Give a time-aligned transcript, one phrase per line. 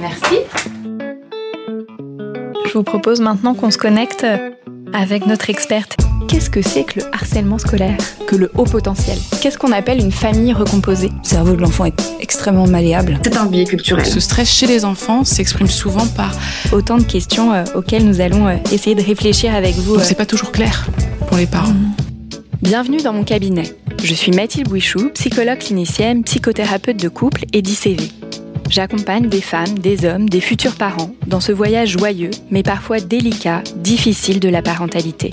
[0.00, 0.36] Merci.
[2.66, 4.26] Je vous propose maintenant qu'on se connecte
[4.92, 5.96] avec notre experte.
[6.28, 7.96] Qu'est-ce que c'est que le harcèlement scolaire?
[8.26, 11.08] Que le haut potentiel Qu'est-ce qu'on appelle une famille recomposée?
[11.08, 13.20] Le cerveau de l'enfant est extrêmement malléable.
[13.22, 14.04] C'est un biais culturel.
[14.06, 16.32] Ce stress chez les enfants s'exprime souvent par
[16.72, 19.96] Autant de questions euh, auxquelles nous allons euh, essayer de réfléchir avec vous.
[19.96, 20.00] Euh.
[20.02, 20.88] c'est pas toujours clair
[21.28, 21.74] pour les parents.
[22.62, 23.74] Bienvenue dans mon cabinet.
[24.02, 28.10] Je suis Mathilde Bouichou, psychologue clinicienne, psychothérapeute de couple et d'ICV.
[28.70, 33.62] J'accompagne des femmes, des hommes, des futurs parents dans ce voyage joyeux, mais parfois délicat,
[33.76, 35.30] difficile de la parentalité.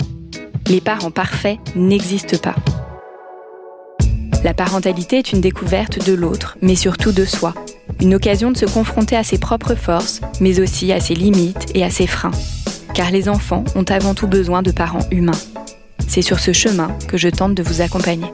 [0.68, 2.54] Les parents parfaits n'existent pas.
[4.44, 7.54] La parentalité est une découverte de l'autre, mais surtout de soi.
[8.00, 11.84] Une occasion de se confronter à ses propres forces, mais aussi à ses limites et
[11.84, 12.32] à ses freins.
[12.94, 15.38] Car les enfants ont avant tout besoin de parents humains.
[16.08, 18.26] C'est sur ce chemin que je tente de vous accompagner.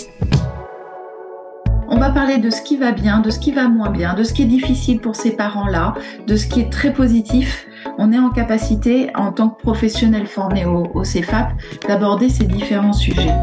[1.98, 4.22] On va parler de ce qui va bien, de ce qui va moins bien, de
[4.22, 5.94] ce qui est difficile pour ces parents-là,
[6.28, 7.66] de ce qui est très positif.
[7.98, 11.54] On est en capacité, en tant que professionnel formé au, au CEFAP,
[11.88, 13.34] d'aborder ces différents sujets.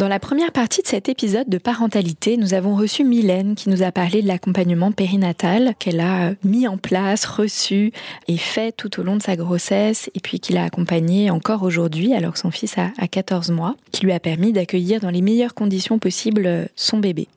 [0.00, 3.82] Dans la première partie de cet épisode de parentalité, nous avons reçu Mylène qui nous
[3.82, 7.92] a parlé de l'accompagnement périnatal qu'elle a mis en place, reçu
[8.26, 12.14] et fait tout au long de sa grossesse et puis qu'il a accompagné encore aujourd'hui
[12.14, 15.20] alors que son fils a, a 14 mois, qui lui a permis d'accueillir dans les
[15.20, 17.28] meilleures conditions possibles son bébé.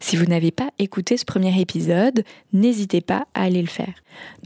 [0.00, 3.92] Si vous n'avez pas écouté ce premier épisode, n'hésitez pas à aller le faire.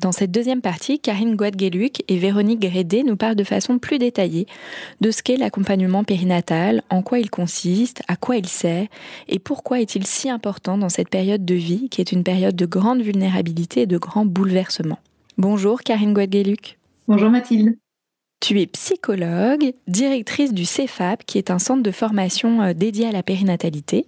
[0.00, 4.46] Dans cette deuxième partie, Karine Guadgueluc et Véronique Grédé nous parlent de façon plus détaillée
[5.00, 8.86] de ce qu'est l'accompagnement périnatal, en quoi il consiste, à quoi il sert
[9.28, 12.66] et pourquoi est-il si important dans cette période de vie qui est une période de
[12.66, 14.98] grande vulnérabilité et de grands bouleversements.
[15.38, 16.78] Bonjour Karine Guadgueluc.
[17.08, 17.76] Bonjour Mathilde.
[18.40, 23.12] Tu es psychologue, directrice du CEFAP, qui est un centre de formation euh, dédié à
[23.12, 24.04] la périnatalité.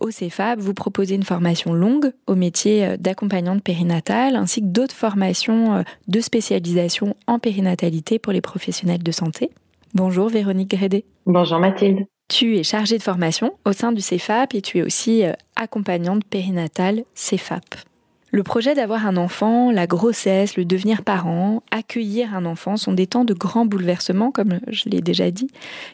[0.00, 4.94] Au CEFAP, vous proposez une formation longue au métier euh, d'accompagnante périnatale ainsi que d'autres
[4.94, 9.50] formations euh, de spécialisation en périnatalité pour les professionnels de santé.
[9.94, 11.04] Bonjour Véronique Grédé.
[11.26, 12.06] Bonjour Mathilde.
[12.28, 16.24] Tu es chargée de formation au sein du CEFAP et tu es aussi euh, accompagnante
[16.24, 17.76] périnatale CEFAP.
[18.32, 23.06] Le projet d'avoir un enfant, la grossesse, le devenir parent, accueillir un enfant sont des
[23.06, 25.46] temps de grands bouleversements, comme je l'ai déjà dit,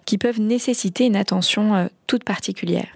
[0.07, 2.89] qui peuvent nécessiter une attention toute particulière.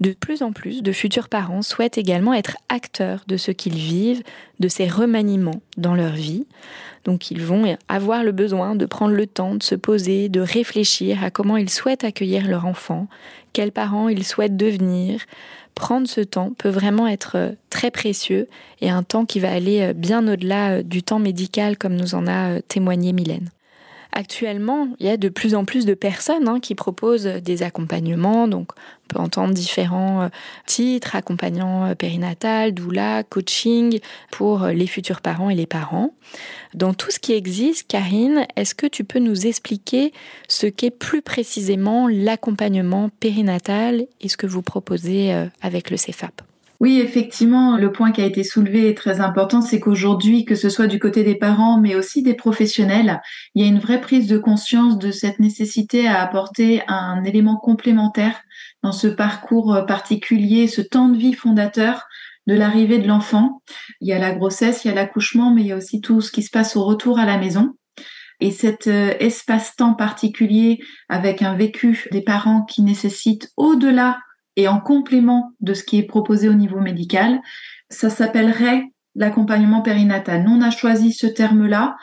[0.00, 4.22] De plus en plus de futurs parents souhaitent également être acteurs de ce qu'ils vivent,
[4.58, 6.46] de ces remaniements dans leur vie.
[7.04, 11.22] Donc ils vont avoir le besoin de prendre le temps de se poser, de réfléchir
[11.22, 13.08] à comment ils souhaitent accueillir leur enfant,
[13.52, 15.20] quels parents ils souhaitent devenir.
[15.74, 18.48] Prendre ce temps peut vraiment être très précieux
[18.80, 22.62] et un temps qui va aller bien au-delà du temps médical comme nous en a
[22.62, 23.50] témoigné Mylène.
[24.12, 28.48] Actuellement, il y a de plus en plus de personnes hein, qui proposent des accompagnements.
[28.48, 28.72] Donc,
[29.04, 30.28] on peut entendre différents euh,
[30.66, 34.00] titres accompagnant euh, périnatal, doula, coaching
[34.30, 36.14] pour les futurs parents et les parents.
[36.74, 40.12] Dans tout ce qui existe, Karine, est-ce que tu peux nous expliquer
[40.48, 46.42] ce qu'est plus précisément l'accompagnement périnatal et ce que vous proposez euh, avec le CEFAP
[46.80, 50.70] oui, effectivement, le point qui a été soulevé est très important, c'est qu'aujourd'hui, que ce
[50.70, 53.20] soit du côté des parents, mais aussi des professionnels,
[53.54, 57.58] il y a une vraie prise de conscience de cette nécessité à apporter un élément
[57.58, 58.40] complémentaire
[58.82, 62.06] dans ce parcours particulier, ce temps de vie fondateur
[62.46, 63.60] de l'arrivée de l'enfant.
[64.00, 66.22] Il y a la grossesse, il y a l'accouchement, mais il y a aussi tout
[66.22, 67.74] ce qui se passe au retour à la maison.
[68.40, 70.78] Et cet espace-temps particulier
[71.10, 74.18] avec un vécu des parents qui nécessite au-delà
[74.56, 77.40] et en complément de ce qui est proposé au niveau médical,
[77.88, 80.44] ça s'appellerait l'accompagnement périnatal.
[80.44, 81.96] Nous, on a choisi ce terme-là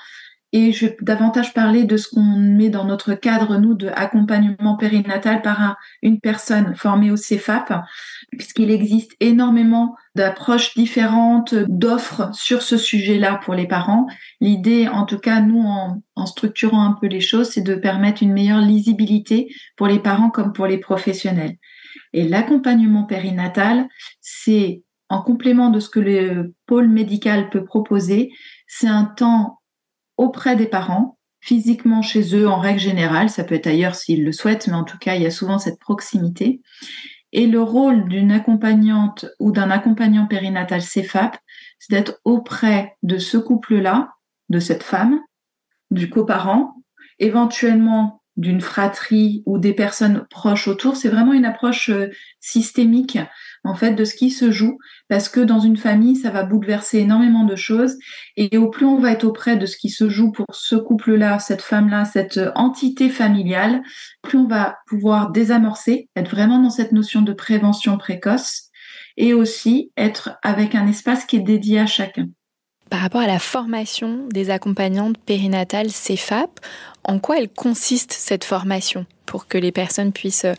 [0.54, 4.78] et je vais davantage parler de ce qu'on met dans notre cadre, nous, de accompagnement
[4.78, 7.74] périnatal par un, une personne formée au CEFAP,
[8.38, 14.08] puisqu'il existe énormément d'approches différentes, d'offres sur ce sujet-là pour les parents.
[14.40, 18.24] L'idée, en tout cas, nous, en, en structurant un peu les choses, c'est de permettre
[18.24, 21.58] une meilleure lisibilité pour les parents comme pour les professionnels.
[22.14, 23.88] Et l'accompagnement périnatal,
[24.22, 28.32] c'est en complément de ce que le pôle médical peut proposer,
[28.68, 29.62] c'est un temps
[30.18, 33.30] auprès des parents, physiquement chez eux en règle générale.
[33.30, 35.60] Ça peut être ailleurs s'ils le souhaitent, mais en tout cas, il y a souvent
[35.60, 36.62] cette proximité.
[37.32, 41.38] Et le rôle d'une accompagnante ou d'un accompagnant périnatal CFAP,
[41.80, 44.12] c'est d'être auprès de ce couple-là,
[44.50, 45.20] de cette femme,
[45.92, 46.76] du coparent,
[47.20, 50.96] éventuellement d'une fratrie ou des personnes proches autour.
[50.96, 52.08] C'est vraiment une approche euh,
[52.40, 53.18] systémique
[53.64, 54.78] en fait de ce qui se joue
[55.10, 57.98] parce que dans une famille ça va bouleverser énormément de choses
[58.38, 61.40] et au plus on va être auprès de ce qui se joue pour ce couple-là,
[61.40, 63.82] cette femme-là, cette entité familiale,
[64.22, 68.70] plus on va pouvoir désamorcer, être vraiment dans cette notion de prévention précoce
[69.18, 72.28] et aussi être avec un espace qui est dédié à chacun.
[72.90, 76.60] Par rapport à la formation des accompagnantes périnatales CFAP,
[77.04, 80.54] en quoi elle consiste cette formation pour que les personnes puissent euh,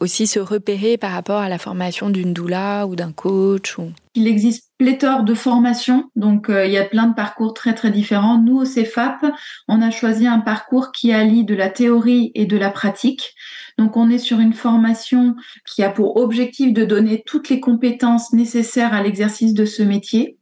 [0.00, 3.92] aussi se repérer par rapport à la formation d'une doula ou d'un coach ou...
[4.14, 7.90] Il existe pléthore de formations, donc euh, il y a plein de parcours très très
[7.90, 8.38] différents.
[8.38, 9.26] Nous au CFAP,
[9.68, 13.34] on a choisi un parcours qui allie de la théorie et de la pratique.
[13.78, 15.34] Donc on est sur une formation
[15.66, 20.38] qui a pour objectif de donner toutes les compétences nécessaires à l'exercice de ce métier.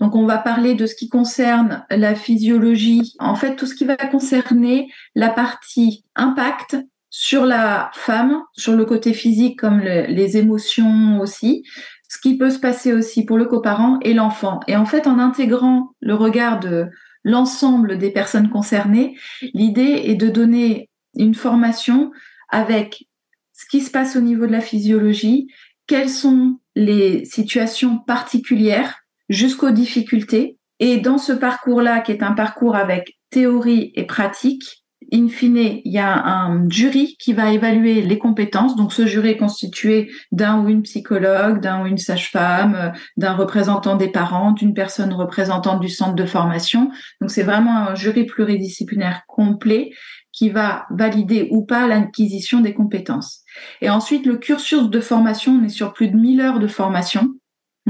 [0.00, 3.84] Donc on va parler de ce qui concerne la physiologie, en fait tout ce qui
[3.84, 6.76] va concerner la partie impact
[7.10, 11.64] sur la femme, sur le côté physique comme les émotions aussi,
[12.08, 14.60] ce qui peut se passer aussi pour le coparent et l'enfant.
[14.68, 16.86] Et en fait en intégrant le regard de
[17.24, 19.16] l'ensemble des personnes concernées,
[19.54, 22.12] l'idée est de donner une formation
[22.48, 23.04] avec
[23.52, 25.48] ce qui se passe au niveau de la physiologie,
[25.86, 28.99] quelles sont les situations particulières
[29.30, 30.58] jusqu'aux difficultés.
[30.80, 35.92] Et dans ce parcours-là, qui est un parcours avec théorie et pratique, in fine, il
[35.92, 38.76] y a un jury qui va évaluer les compétences.
[38.76, 43.96] Donc, ce jury est constitué d'un ou une psychologue, d'un ou une sage-femme, d'un représentant
[43.96, 46.90] des parents, d'une personne représentante du centre de formation.
[47.20, 49.90] Donc, c'est vraiment un jury pluridisciplinaire complet
[50.32, 53.40] qui va valider ou pas l'acquisition des compétences.
[53.80, 57.34] Et ensuite, le cursus de formation, on est sur plus de 1000 heures de formation.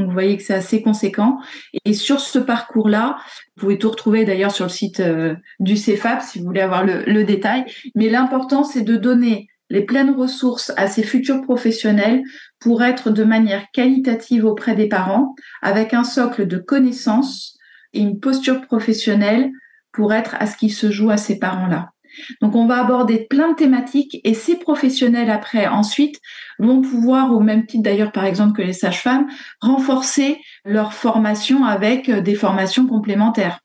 [0.00, 1.38] Donc vous voyez que c'est assez conséquent.
[1.84, 3.18] Et sur ce parcours-là,
[3.56, 6.84] vous pouvez tout retrouver d'ailleurs sur le site euh, du CEFAP si vous voulez avoir
[6.84, 7.64] le, le détail.
[7.94, 12.22] Mais l'important, c'est de donner les pleines ressources à ces futurs professionnels
[12.58, 17.56] pour être de manière qualitative auprès des parents, avec un socle de connaissances
[17.92, 19.50] et une posture professionnelle
[19.92, 21.92] pour être à ce qui se joue à ces parents-là.
[22.40, 26.20] Donc on va aborder plein de thématiques et ces professionnels après ensuite
[26.58, 29.28] vont pouvoir, au même titre d'ailleurs par exemple que les sages-femmes,
[29.60, 33.60] renforcer leur formation avec euh, des formations complémentaires.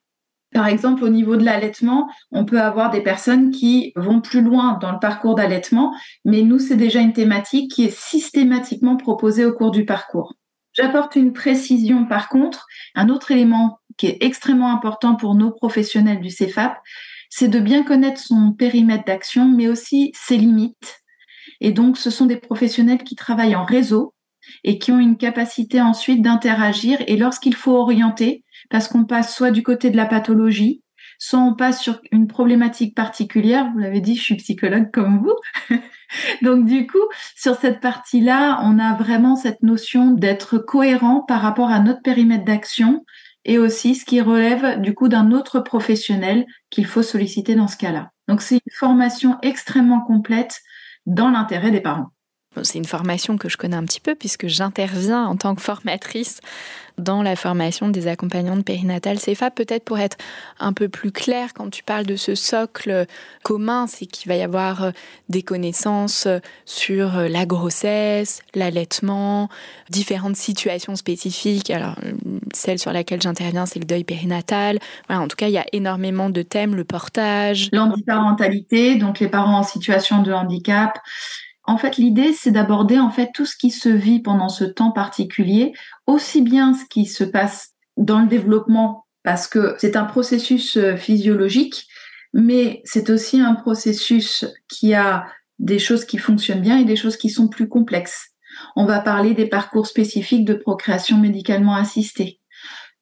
[0.54, 4.78] Par exemple, au niveau de l'allaitement, on peut avoir des personnes qui vont plus loin
[4.82, 5.94] dans le parcours d'allaitement,
[6.24, 10.36] mais nous, c'est déjà une thématique qui est systématiquement proposée au cours du parcours.
[10.72, 16.22] J'apporte une précision par contre, un autre élément qui est extrêmement important pour nos professionnels
[16.22, 16.78] du CEFAP,
[17.30, 21.02] c'est de bien connaître son périmètre d'action, mais aussi ses limites.
[21.62, 24.14] Et donc, ce sont des professionnels qui travaillent en réseau
[24.64, 27.00] et qui ont une capacité ensuite d'interagir.
[27.08, 30.82] Et lorsqu'il faut orienter, parce qu'on passe soit du côté de la pathologie,
[31.18, 33.70] soit on passe sur une problématique particulière.
[33.74, 35.78] Vous l'avez dit, je suis psychologue comme vous.
[36.42, 36.98] Donc du coup,
[37.36, 42.46] sur cette partie-là, on a vraiment cette notion d'être cohérent par rapport à notre périmètre
[42.46, 43.06] d'action,
[43.46, 47.78] et aussi ce qui relève du coup d'un autre professionnel qu'il faut solliciter dans ce
[47.78, 48.12] cas-là.
[48.28, 50.62] Donc c'est une formation extrêmement complète
[51.06, 52.12] dans l'intérêt des parents.
[52.64, 56.40] C'est une formation que je connais un petit peu puisque j'interviens en tant que formatrice
[56.98, 59.52] dans la formation des accompagnantes périnatales CFA.
[59.52, 60.18] Peut-être pour être
[60.60, 63.06] un peu plus clair, quand tu parles de ce socle
[63.44, 64.92] commun, c'est qu'il va y avoir euh,
[65.30, 69.50] des connaissances euh, sur euh, la grossesse, l'allaitement,
[69.90, 71.70] différentes situations spécifiques.
[71.70, 71.96] Alors,
[72.54, 74.80] celle sur laquelle j'interviens, c'est le deuil périnatal.
[75.10, 77.70] En tout cas, il y a énormément de thèmes, le portage.
[77.72, 81.00] L'handiparentalité, donc les parents en situation de handicap,
[81.68, 84.92] en fait, l'idée, c'est d'aborder en fait tout ce qui se vit pendant ce temps
[84.92, 85.74] particulier,
[86.06, 90.96] aussi bien ce qui se passe dans le développement, parce que c'est un processus euh,
[90.96, 91.88] physiologique,
[92.34, 95.26] mais c'est aussi un processus qui a
[95.58, 98.32] des choses qui fonctionnent bien et des choses qui sont plus complexes.
[98.76, 102.40] On va parler des parcours spécifiques de procréation médicalement assistée,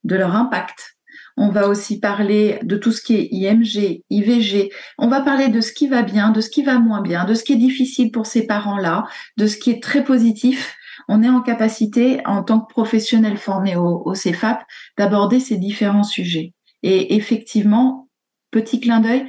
[0.04, 0.93] de leur impact,
[1.38, 4.72] on va aussi parler de tout ce qui est IMG, IVG.
[4.98, 7.34] On va parler de ce qui va bien, de ce qui va moins bien, de
[7.34, 9.06] ce qui est difficile pour ces parents-là,
[9.38, 10.76] de ce qui est très positif.
[11.08, 14.64] On est en capacité, en tant que professionnel formé au, au CEFAP,
[14.98, 16.54] d'aborder ces différents sujets.
[16.84, 18.10] Et effectivement,
[18.52, 19.26] petit clin d'œil,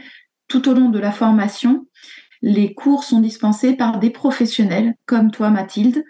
[0.49, 1.87] tout au long de la formation,
[2.43, 6.05] les cours sont dispensés par des professionnels comme toi, Mathilde.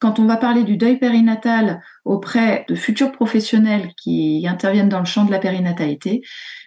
[0.00, 5.04] Quand on va parler du deuil périnatal auprès de futurs professionnels qui interviennent dans le
[5.04, 6.22] champ de la périnatalité,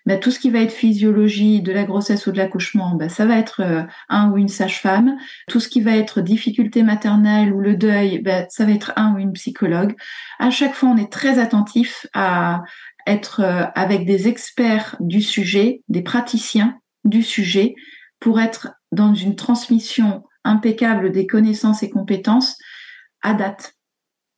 [0.05, 3.25] bah, tout ce qui va être physiologie de la grossesse ou de l'accouchement, bah, ça
[3.25, 5.15] va être euh, un ou une sage-femme.
[5.47, 9.13] Tout ce qui va être difficulté maternelle ou le deuil, bah, ça va être un
[9.13, 9.95] ou une psychologue.
[10.39, 12.63] À chaque fois, on est très attentif à
[13.07, 17.75] être euh, avec des experts du sujet, des praticiens du sujet,
[18.19, 22.57] pour être dans une transmission impeccable des connaissances et compétences
[23.21, 23.75] à date.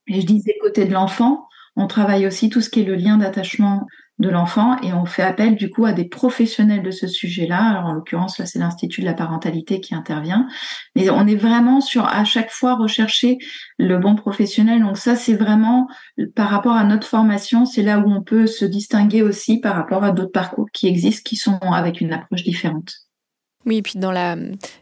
[0.08, 3.18] Et je disais côté de l'enfant, on travaille aussi tout ce qui est le lien
[3.18, 3.88] d'attachement
[4.20, 7.62] de l'enfant et on fait appel du coup à des professionnels de ce sujet-là.
[7.62, 10.48] Alors en l'occurrence là c'est l'Institut de la parentalité qui intervient.
[10.96, 13.40] Mais on est vraiment sur à chaque fois rechercher
[13.80, 14.82] le bon professionnel.
[14.82, 15.88] Donc ça c'est vraiment
[16.36, 20.04] par rapport à notre formation, c'est là où on peut se distinguer aussi par rapport
[20.04, 23.02] à d'autres parcours qui existent qui sont avec une approche différente.
[23.65, 24.36] Oui, et puis dans la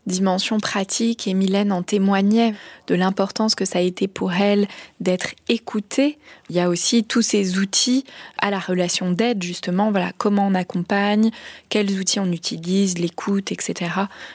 [0.08, 2.56] dimension pratique, et Mylène en témoignait
[2.88, 4.68] de l'importance que ça a été pour elle
[5.00, 6.18] d'être écoutée.
[6.50, 8.06] Il y a aussi tous ces outils
[8.40, 11.30] à la relation d'aide, justement, voilà, comment on accompagne,
[11.70, 13.92] quels outils on utilise, l'écoute, etc.,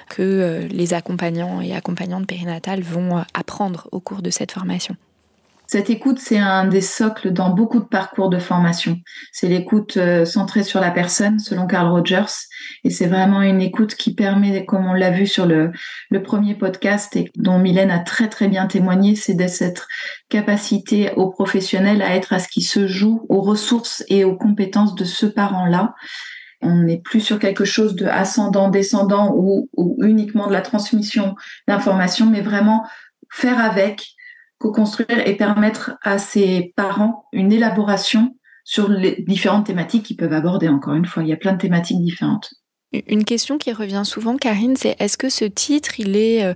[0.08, 4.96] que euh, les accompagnants et accompagnantes périnatales vont euh, apprendre au cours de cette formation.
[5.68, 9.00] Cette écoute, c'est un des socles dans beaucoup de parcours de formation.
[9.32, 12.46] C'est l'écoute euh, centrée sur la personne, selon Carl Rogers.
[12.84, 15.72] Et c'est vraiment une écoute qui permet, comme on l'a vu sur le,
[16.24, 19.86] premier podcast et dont Mylène a très très bien témoigné, c'est de cette
[20.28, 24.94] capacité aux professionnels à être à ce qui se joue, aux ressources et aux compétences
[24.94, 25.94] de ce parent-là.
[26.62, 31.34] On n'est plus sur quelque chose de ascendant, descendant ou, ou uniquement de la transmission
[31.68, 32.86] d'informations, mais vraiment
[33.30, 34.15] faire avec,
[34.58, 40.68] co-construire et permettre à ses parents une élaboration sur les différentes thématiques qu'ils peuvent aborder.
[40.68, 42.52] Encore une fois, il y a plein de thématiques différentes.
[42.92, 46.54] Une question qui revient souvent, Karine, c'est est-ce que ce titre, il est euh,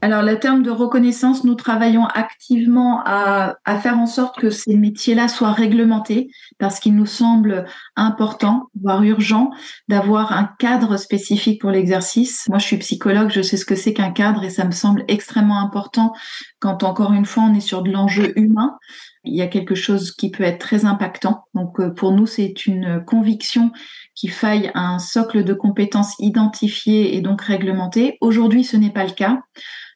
[0.00, 4.76] Alors, le terme de reconnaissance, nous travaillons activement à, à faire en sorte que ces
[4.76, 9.50] métiers-là soient réglementés parce qu'il nous semble important, voire urgent,
[9.88, 12.46] d'avoir un cadre spécifique pour l'exercice.
[12.48, 15.04] Moi, je suis psychologue, je sais ce que c'est qu'un cadre et ça me semble
[15.08, 16.14] extrêmement important
[16.58, 18.78] quand, encore une fois, on est sur de l'enjeu humain
[19.24, 21.44] il y a quelque chose qui peut être très impactant.
[21.54, 23.70] Donc euh, pour nous, c'est une conviction
[24.14, 28.18] qu'il faille un socle de compétences identifié et donc réglementé.
[28.20, 29.40] Aujourd'hui, ce n'est pas le cas.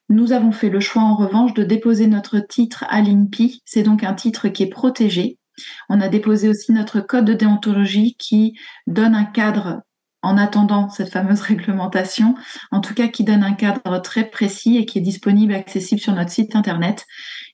[0.08, 3.62] Nous avons fait le choix en revanche de déposer notre titre à l'INPI.
[3.64, 5.38] C'est donc un titre qui est protégé.
[5.88, 9.82] On a déposé aussi notre code de déontologie qui donne un cadre
[10.24, 12.34] en attendant cette fameuse réglementation,
[12.70, 16.14] en tout cas qui donne un cadre très précis et qui est disponible, accessible sur
[16.14, 17.06] notre site internet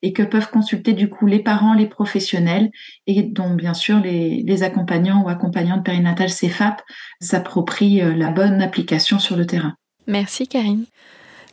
[0.03, 2.71] et que peuvent consulter du coup les parents, les professionnels
[3.07, 6.83] et dont bien sûr les, accompagnants ou accompagnantes périnatales CFAP
[7.21, 9.75] s'approprient euh, la bonne application sur le terrain.
[10.07, 10.85] Merci Karine.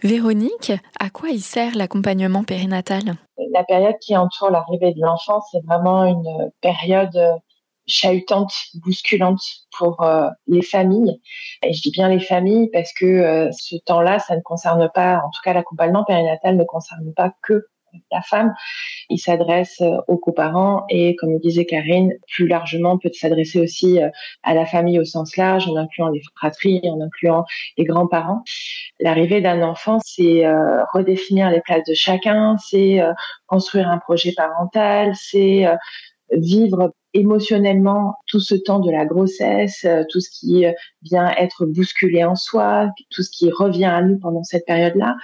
[0.03, 3.15] Véronique, à quoi il sert l'accompagnement périnatal?
[3.53, 7.17] La période qui entoure l'arrivée de l'enfant, c'est vraiment une période
[7.87, 9.41] chahutante, bousculante
[9.77, 11.19] pour euh, les familles.
[11.63, 15.21] Et je dis bien les familles parce que euh, ce temps-là, ça ne concerne pas,
[15.25, 17.67] en tout cas l'accompagnement périnatal ne concerne pas que
[18.11, 18.53] la femme.
[19.09, 24.09] Il s'adresse euh, aux coparents et, comme disait Karine, plus largement peut s'adresser aussi euh,
[24.43, 27.45] à la famille au sens large, en incluant les fratries, en incluant
[27.77, 28.43] les grands-parents.
[28.99, 32.99] L'arrivée d'un enfant, c'est euh, redéfinir les places de chacun, c'est
[33.45, 35.65] construire un projet parental, c'est
[36.31, 40.65] vivre émotionnellement tout ce temps de la grossesse, tout ce qui
[41.01, 45.15] vient être bousculé en soi, tout ce qui revient à nous pendant cette période-là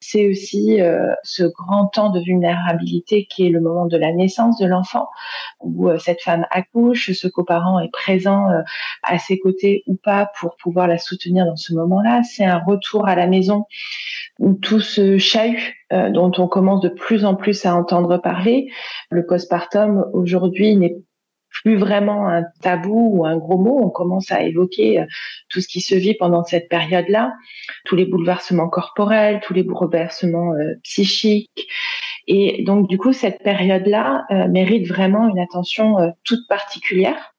[0.00, 4.58] c'est aussi euh, ce grand temps de vulnérabilité qui est le moment de la naissance
[4.58, 5.08] de l'enfant,
[5.60, 8.62] où euh, cette femme accouche, ce coparent est présent euh,
[9.02, 12.22] à ses côtés ou pas pour pouvoir la soutenir dans ce moment-là.
[12.22, 13.64] C'est un retour à la maison
[14.38, 18.70] où tout ce chahut dont on commence de plus en plus à entendre parler,
[19.10, 20.96] le postpartum aujourd'hui n'est
[21.62, 23.80] plus vraiment un tabou ou un gros mot.
[23.82, 25.06] On commence à évoquer euh,
[25.48, 27.32] tout ce qui se vit pendant cette période-là,
[27.84, 31.68] tous les bouleversements corporels, tous les bouleversements euh, psychiques.
[32.26, 37.34] Et donc, du coup, cette période-là euh, mérite vraiment une attention toute particulière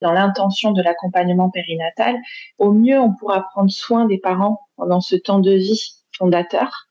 [0.00, 2.16] dans l'intention de l'accompagnement périnatal.
[2.58, 6.88] Au mieux, on pourra prendre soin des parents pendant ce temps de vie fondateur.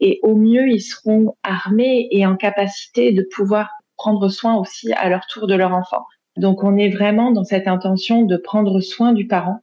[0.00, 5.08] Et au mieux, ils seront armés et en capacité de pouvoir prendre soin aussi à
[5.08, 6.04] leur tour de leur enfant.
[6.38, 9.60] Donc on est vraiment dans cette intention de prendre soin du parent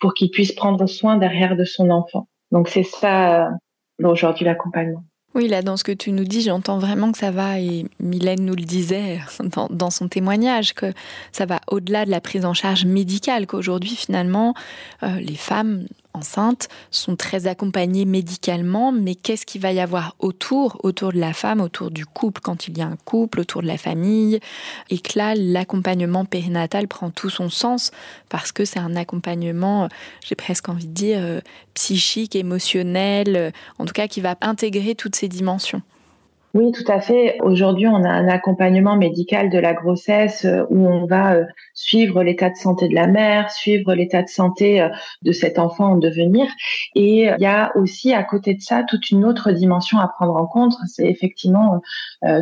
[0.00, 2.28] pour qu'il puisse prendre soin derrière de son enfant.
[2.50, 3.50] Donc c'est ça euh,
[4.02, 5.04] aujourd'hui l'accompagnement.
[5.34, 8.44] Oui, là, dans ce que tu nous dis, j'entends vraiment que ça va, et Mylène
[8.44, 9.18] nous le disait
[9.70, 10.92] dans, son témoignage, que
[11.32, 14.54] ça va au-delà de la prise en charge médicale, qu'aujourd'hui, finalement,
[15.02, 20.78] euh, les femmes enceintes sont très accompagnées médicalement, mais qu'est-ce qu'il va y avoir autour,
[20.82, 23.66] autour de la femme, autour du couple, quand il y a un couple, autour de
[23.66, 24.40] la famille,
[24.90, 27.90] et que là, l'accompagnement périnatal prend tout son sens
[28.28, 29.88] parce que c'est un accompagnement,
[30.24, 31.40] j'ai presque envie de dire, euh,
[31.74, 35.82] psychique, émotionnel, euh, en tout cas qui va intégrer toutes ces dimensions.
[36.54, 37.38] Oui, tout à fait.
[37.40, 42.22] Aujourd'hui, on a un accompagnement médical de la grossesse euh, où on va euh, suivre
[42.22, 44.90] l'état de santé de la mère, suivre l'état de santé euh,
[45.22, 46.46] de cet enfant en devenir.
[46.94, 50.36] Et il y a aussi à côté de ça toute une autre dimension à prendre
[50.36, 50.74] en compte.
[50.86, 51.80] C'est effectivement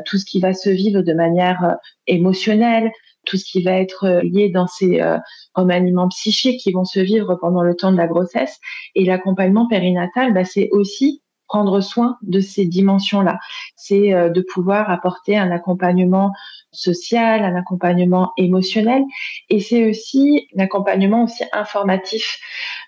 [0.04, 1.76] tout ce qui va se vivre de manière
[2.06, 2.90] émotionnelle,
[3.24, 5.00] tout ce qui va être lié dans ces
[5.54, 8.58] remaniements psychiques qui vont se vivre pendant le temps de la grossesse.
[8.94, 11.19] Et l'accompagnement périnatal, bah, c'est aussi
[11.50, 13.38] prendre soin de ces dimensions-là.
[13.74, 16.32] C'est euh, de pouvoir apporter un accompagnement
[16.70, 19.02] social, un accompagnement émotionnel,
[19.48, 22.38] et c'est aussi un accompagnement aussi informatif.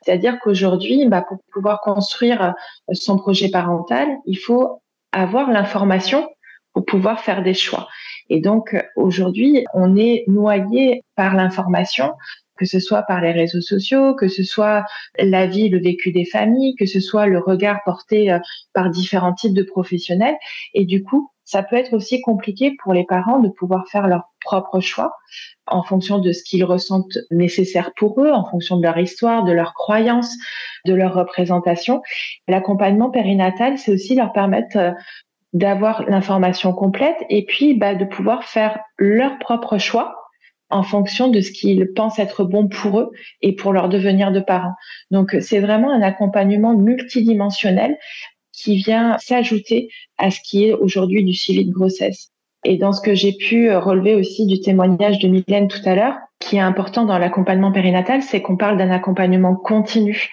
[0.02, 2.54] C'est-à-dire qu'aujourd'hui, bah, pour pouvoir construire
[2.92, 6.28] son projet parental, il faut avoir l'information
[6.72, 7.88] pour pouvoir faire des choix.
[8.30, 12.12] Et donc aujourd'hui, on est noyé par l'information
[12.58, 14.84] que ce soit par les réseaux sociaux, que ce soit
[15.18, 18.38] la vie, le vécu des familles, que ce soit le regard porté euh,
[18.74, 20.36] par différents types de professionnels.
[20.74, 24.30] Et du coup, ça peut être aussi compliqué pour les parents de pouvoir faire leur
[24.44, 25.12] propre choix
[25.66, 29.52] en fonction de ce qu'ils ressentent nécessaire pour eux, en fonction de leur histoire, de
[29.52, 30.34] leurs croyances,
[30.86, 32.02] de leur représentation.
[32.48, 34.92] L'accompagnement périnatal, c'est aussi leur permettre euh,
[35.52, 40.21] d'avoir l'information complète et puis bah, de pouvoir faire leur propre choix
[40.72, 43.10] en fonction de ce qu'ils pensent être bon pour eux
[43.40, 44.74] et pour leur devenir de parents.
[45.10, 47.96] Donc c'est vraiment un accompagnement multidimensionnel
[48.52, 49.88] qui vient s'ajouter
[50.18, 52.30] à ce qui est aujourd'hui du suivi de grossesse.
[52.64, 56.16] Et dans ce que j'ai pu relever aussi du témoignage de Mylène tout à l'heure,
[56.38, 60.30] qui est important dans l'accompagnement périnatal, c'est qu'on parle d'un accompagnement continu.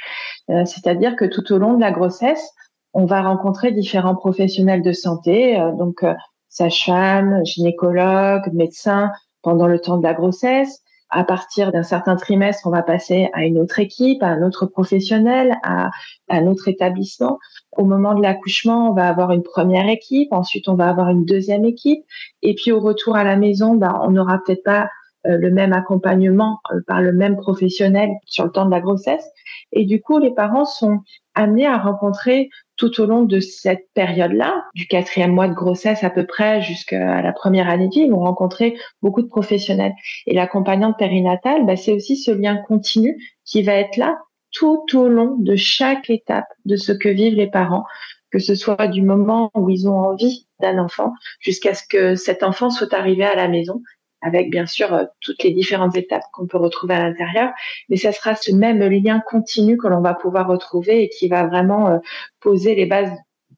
[0.50, 2.54] Euh, c'est-à-dire que tout au long de la grossesse,
[2.94, 6.14] on va rencontrer différents professionnels de santé, euh, donc euh,
[6.50, 10.82] sage-femme, gynécologue, médecin, pendant le temps de la grossesse.
[11.12, 14.68] À partir d'un certain trimestre, on va passer à une autre équipe, à un autre
[14.68, 15.90] professionnel, à,
[16.30, 17.40] un autre établissement.
[17.76, 21.26] Au moment de l'accouchement, on va avoir une première équipe, ensuite on va avoir une
[21.26, 22.06] deuxième équipe,
[22.44, 24.90] et puis au retour à la maison, bah, on n'aura peut-être pas
[25.26, 29.28] euh, le même accompagnement euh, par le même professionnel sur le temps de la grossesse.
[29.74, 31.00] Et du coup, les parents sont
[31.34, 36.10] amenés à rencontrer tout au long de cette période-là, du quatrième mois de grossesse à
[36.10, 39.94] peu près jusqu'à la première année de vie, ils vont rencontrer beaucoup de professionnels.
[40.26, 44.18] Et l'accompagnante périnatale, bah, c'est aussi ce lien continu qui va être là
[44.52, 47.84] tout au long de chaque étape de ce que vivent les parents,
[48.32, 52.44] que ce soit du moment où ils ont envie d'un enfant jusqu'à ce que cet
[52.44, 53.82] enfant soit arrivé à la maison
[54.22, 57.52] avec bien sûr euh, toutes les différentes étapes qu'on peut retrouver à l'intérieur,
[57.90, 61.46] mais ça sera ce même lien continu que l'on va pouvoir retrouver et qui va
[61.46, 61.98] vraiment euh,
[62.40, 63.12] poser les bases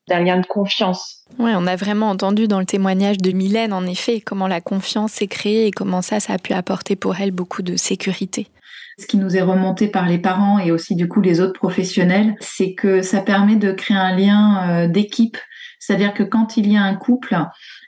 [0.07, 1.25] d'un lien de confiance.
[1.39, 5.13] Oui, on a vraiment entendu dans le témoignage de Mylène, en effet, comment la confiance
[5.13, 8.47] s'est créée et comment ça, ça a pu apporter pour elle beaucoup de sécurité.
[8.99, 12.35] Ce qui nous est remonté par les parents et aussi du coup les autres professionnels,
[12.39, 15.37] c'est que ça permet de créer un lien euh, d'équipe.
[15.79, 17.35] C'est-à-dire que quand il y a un couple,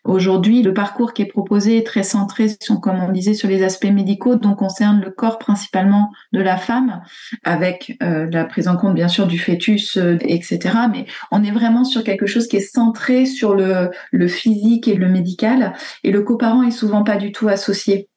[0.04, 2.48] Aujourd'hui, le parcours qui est proposé est très centré,
[2.82, 7.02] comme on disait, sur les aspects médicaux, donc concerne le corps principalement de la femme,
[7.44, 10.60] avec euh, la prise en compte bien sûr du fœtus, euh, etc.
[10.92, 14.96] Mais on est vraiment sur quelque chose qui est centré sur le, le physique et
[14.96, 18.10] le médical, et le coparent est souvent pas du tout associé.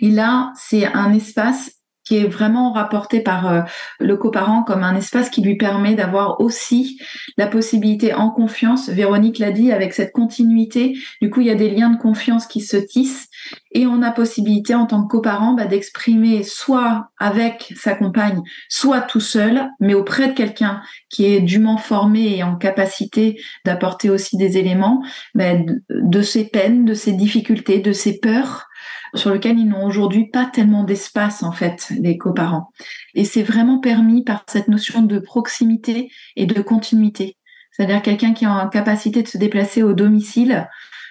[0.00, 1.72] Et là, c'est un espace
[2.04, 3.62] qui est vraiment rapporté par euh,
[3.98, 7.00] le coparent comme un espace qui lui permet d'avoir aussi
[7.36, 11.54] la possibilité en confiance, Véronique l'a dit, avec cette continuité, du coup il y a
[11.54, 13.28] des liens de confiance qui se tissent
[13.72, 19.00] et on a possibilité en tant que coparent bah, d'exprimer soit avec sa compagne, soit
[19.00, 24.36] tout seul, mais auprès de quelqu'un qui est dûment formé et en capacité d'apporter aussi
[24.36, 25.02] des éléments
[25.34, 25.54] bah,
[25.88, 28.66] de ses peines, de ses difficultés, de ses peurs,
[29.14, 32.70] sur lequel ils n'ont aujourd'hui pas tellement d'espace en fait, les coparents.
[33.14, 37.36] Et c'est vraiment permis par cette notion de proximité et de continuité.
[37.72, 40.68] C'est-à-dire quelqu'un qui a en capacité de se déplacer au domicile,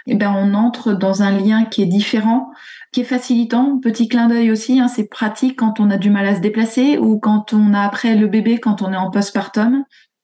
[0.07, 2.51] eh ben on entre dans un lien qui est différent,
[2.91, 3.79] qui est facilitant.
[3.79, 6.97] Petit clin d'œil aussi, hein, c'est pratique quand on a du mal à se déplacer
[6.97, 9.83] ou quand on a après le bébé, quand on est en postpartum.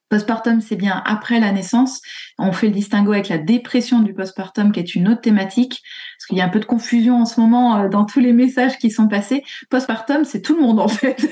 [0.09, 2.01] Postpartum, c'est bien après la naissance.
[2.39, 5.81] On fait le distinguo avec la dépression du postpartum, qui est une autre thématique.
[6.29, 8.91] Qu'il y a un peu de confusion en ce moment dans tous les messages qui
[8.91, 9.43] sont passés.
[9.71, 11.27] Postpartum, c'est tout le monde en fait.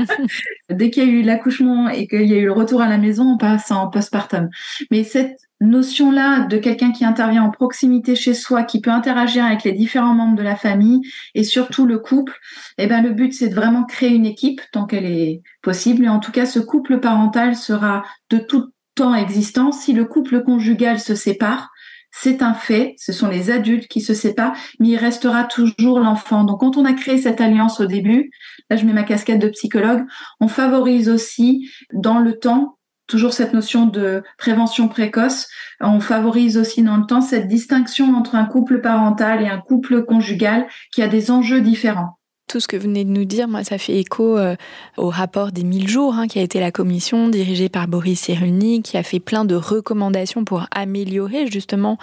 [0.70, 2.96] Dès qu'il y a eu l'accouchement et qu'il y a eu le retour à la
[2.96, 4.48] maison, on passe en postpartum.
[4.90, 9.62] Mais cette notion-là de quelqu'un qui intervient en proximité chez soi, qui peut interagir avec
[9.64, 11.02] les différents membres de la famille
[11.34, 12.38] et surtout le couple,
[12.78, 16.04] eh ben le but c'est de vraiment créer une équipe tant qu'elle est possible.
[16.04, 19.72] Et en tout cas, ce couple parental sera de tout temps existant.
[19.72, 21.70] Si le couple conjugal se sépare,
[22.16, 26.44] c'est un fait, ce sont les adultes qui se séparent, mais il restera toujours l'enfant.
[26.44, 28.30] Donc quand on a créé cette alliance au début,
[28.70, 30.04] là je mets ma casquette de psychologue,
[30.40, 35.48] on favorise aussi dans le temps toujours cette notion de prévention précoce.
[35.80, 40.04] On favorise aussi dans le temps cette distinction entre un couple parental et un couple
[40.04, 42.18] conjugal qui a des enjeux différents.
[42.46, 44.54] Tout ce que vous venez de nous dire, moi, ça fait écho euh,
[44.98, 48.84] au rapport des 1000 jours, hein, qui a été la commission dirigée par Boris Cyrulnik,
[48.84, 51.96] qui a fait plein de recommandations pour améliorer justement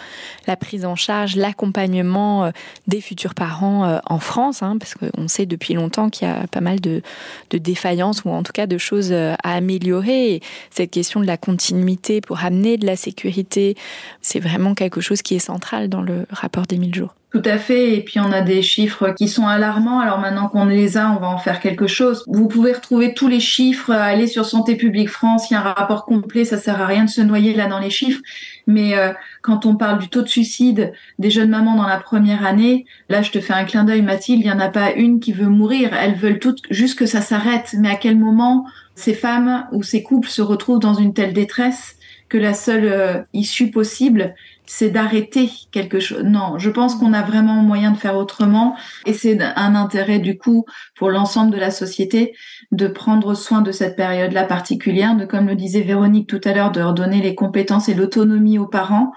[0.48, 2.52] la prise en charge, l'accompagnement euh,
[2.88, 6.48] des futurs parents euh, en France, hein, parce qu'on sait depuis longtemps qu'il y a
[6.48, 7.04] pas mal de,
[7.52, 10.34] de, défaillances ou en tout cas de choses à améliorer.
[10.34, 13.78] Et cette question de la continuité pour amener de la sécurité,
[14.22, 17.14] c'est vraiment quelque chose qui est central dans le rapport des 1000 jours.
[17.32, 17.96] Tout à fait.
[17.96, 20.02] Et puis on a des chiffres qui sont alarmants.
[20.02, 22.26] Alors maintenant qu'on les a, on va en faire quelque chose.
[22.28, 23.92] Vous pouvez retrouver tous les chiffres.
[23.92, 26.44] Aller sur Santé publique France, il y a un rapport complet.
[26.44, 28.22] Ça sert à rien de se noyer là dans les chiffres.
[28.68, 32.46] Mais euh, quand on parle du taux de suicide des jeunes mamans dans la première
[32.46, 34.42] année, là je te fais un clin d'œil, Mathilde.
[34.42, 35.92] Il y en a pas une qui veut mourir.
[35.94, 37.76] Elles veulent toutes juste que ça s'arrête.
[37.80, 38.66] Mais à quel moment
[38.96, 41.96] ces femmes ou ces couples se retrouvent dans une telle détresse
[42.28, 46.24] que la seule euh, issue possible, c'est d'arrêter quelque chose.
[46.24, 50.38] Non, je pense qu'on a vraiment moyen de faire autrement et c'est un intérêt du
[50.38, 52.34] coup pour l'ensemble de la société
[52.72, 56.72] de prendre soin de cette période-là particulière, de comme le disait Véronique tout à l'heure,
[56.72, 59.12] de redonner les compétences et l'autonomie aux parents.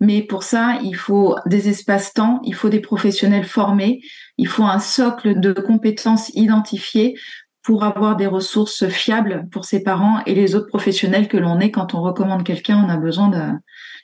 [0.00, 4.00] Mais pour ça, il faut des espaces-temps, il faut des professionnels formés,
[4.38, 7.16] il faut un socle de compétences identifiées
[7.62, 11.70] pour avoir des ressources fiables pour ses parents et les autres professionnels que l'on est.
[11.70, 13.42] Quand on recommande quelqu'un, on a besoin de,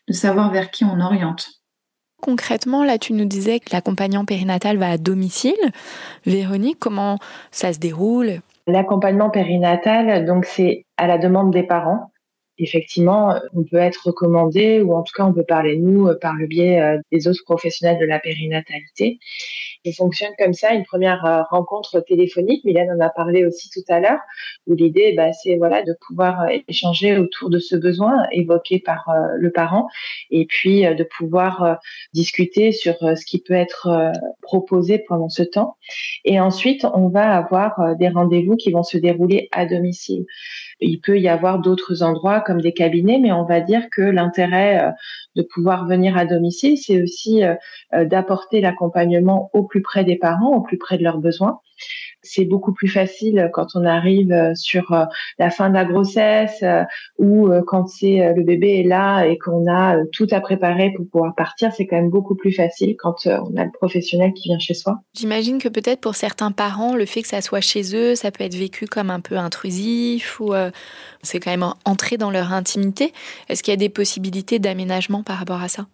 [0.08, 1.48] de savoir vers qui on oriente.
[2.22, 5.54] Concrètement, là, tu nous disais que l'accompagnant périnatal va à domicile.
[6.24, 7.18] Véronique, comment
[7.50, 8.40] ça se déroule?
[8.66, 12.10] L'accompagnement périnatal, donc, c'est à la demande des parents.
[12.58, 16.46] Effectivement, on peut être recommandé ou en tout cas, on peut parler nous par le
[16.46, 19.18] biais euh, des autres professionnels de la périnatalité
[19.92, 22.64] fonctionne comme ça, une première euh, rencontre téléphonique.
[22.64, 24.20] Mylène en a parlé aussi tout à l'heure,
[24.66, 29.08] où l'idée, bah, c'est voilà de pouvoir euh, échanger autour de ce besoin évoqué par
[29.08, 29.88] euh, le parent,
[30.30, 31.78] et puis de pouvoir
[32.12, 35.76] discuter sur ce qui peut être proposé pendant ce temps.
[36.24, 40.26] Et ensuite, on va avoir des rendez-vous qui vont se dérouler à domicile.
[40.80, 44.92] Il peut y avoir d'autres endroits comme des cabinets, mais on va dire que l'intérêt
[45.34, 47.42] de pouvoir venir à domicile, c'est aussi
[47.92, 51.60] d'apporter l'accompagnement au plus près des parents, au plus près de leurs besoins.
[52.22, 55.04] C'est beaucoup plus facile quand on arrive euh, sur euh,
[55.38, 56.82] la fin de la grossesse euh,
[57.18, 61.34] ou quand c'est le bébé est là et qu'on a tout à préparer pour pouvoir
[61.34, 61.72] partir.
[61.72, 64.98] C'est quand même beaucoup plus facile quand on a le professionnel qui vient chez soi.
[65.14, 68.44] J'imagine que peut-être pour certains parents, le fait que ça soit chez eux, ça peut
[68.44, 70.52] être vécu comme un peu intrusif ou
[71.22, 73.12] c'est quand même entrer dans leur intimité.
[73.48, 75.86] Est-ce qu'il y a des possibilités d'aménagement par rapport à ça?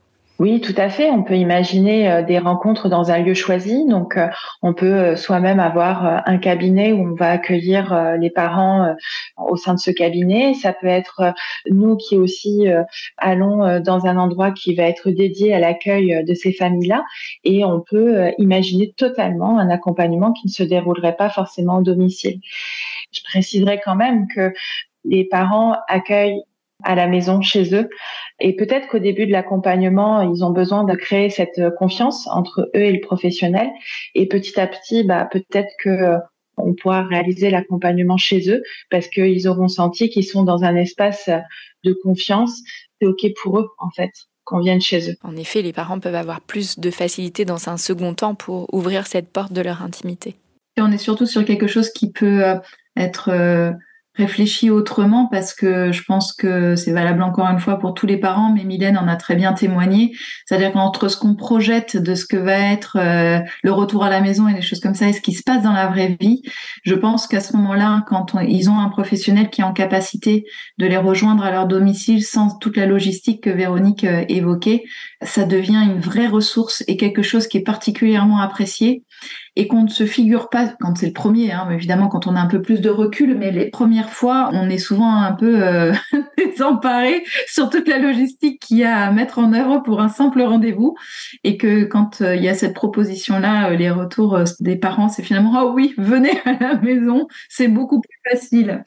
[0.42, 1.08] Oui, tout à fait.
[1.08, 3.86] On peut imaginer euh, des rencontres dans un lieu choisi.
[3.86, 4.26] Donc, euh,
[4.60, 8.92] on peut euh, soi-même avoir un cabinet où on va accueillir les parents
[9.36, 10.54] au sein de ce cabinet.
[10.54, 11.32] Ça peut être
[11.70, 12.66] nous qui aussi
[13.18, 17.04] allons dans un endroit qui va être dédié à l'accueil de ces familles-là.
[17.44, 22.40] Et on peut imaginer totalement un accompagnement qui ne se déroulerait pas forcément au domicile.
[23.12, 24.52] Je préciserai quand même que
[25.04, 26.42] les parents accueillent
[26.84, 27.88] à la maison chez eux.
[28.40, 32.80] Et peut-être qu'au début de l'accompagnement, ils ont besoin de créer cette confiance entre eux
[32.80, 33.70] et le professionnel.
[34.14, 36.18] Et petit à petit, bah, peut-être que euh,
[36.56, 41.30] on pourra réaliser l'accompagnement chez eux parce qu'ils auront senti qu'ils sont dans un espace
[41.84, 42.60] de confiance.
[43.00, 44.10] C'est OK pour eux, en fait,
[44.44, 45.14] qu'on vienne chez eux.
[45.22, 49.06] En effet, les parents peuvent avoir plus de facilité dans un second temps pour ouvrir
[49.06, 50.36] cette porte de leur intimité.
[50.76, 52.56] Et on est surtout sur quelque chose qui peut euh,
[52.96, 53.72] être euh,
[54.14, 58.18] réfléchis autrement parce que je pense que c'est valable encore une fois pour tous les
[58.18, 60.14] parents, mais Mylène en a très bien témoigné.
[60.44, 64.20] C'est-à-dire qu'entre ce qu'on projette de ce que va être euh, le retour à la
[64.20, 66.42] maison et des choses comme ça et ce qui se passe dans la vraie vie,
[66.84, 70.44] je pense qu'à ce moment-là, quand ils ont un professionnel qui est en capacité
[70.78, 74.84] de les rejoindre à leur domicile sans toute la logistique que Véronique euh, évoquait,
[75.22, 79.04] ça devient une vraie ressource et quelque chose qui est particulièrement apprécié
[79.54, 82.40] et qu'on ne se figure pas, quand c'est le premier, hein, évidemment quand on a
[82.40, 85.92] un peu plus de recul, mais les premières fois, on est souvent un peu euh,
[86.38, 90.40] désemparé sur toute la logistique qu'il y a à mettre en œuvre pour un simple
[90.42, 90.96] rendez-vous,
[91.44, 95.22] et que quand euh, il y a cette proposition-là, euh, les retours des parents, c'est
[95.22, 98.82] finalement ah oui, venez à la maison, c'est beaucoup plus facile.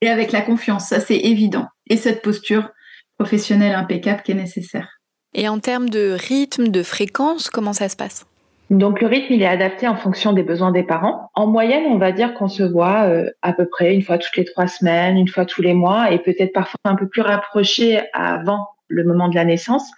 [0.00, 1.66] Et avec la confiance, ça c'est évident.
[1.88, 2.70] Et cette posture
[3.18, 4.88] professionnelle impeccable qui est nécessaire.
[5.34, 8.27] Et en termes de rythme, de fréquence, comment ça se passe?
[8.70, 11.30] Donc le rythme, il est adapté en fonction des besoins des parents.
[11.34, 14.36] En moyenne, on va dire qu'on se voit euh, à peu près une fois toutes
[14.36, 18.00] les trois semaines, une fois tous les mois, et peut-être parfois un peu plus rapproché
[18.12, 19.90] avant le moment de la naissance,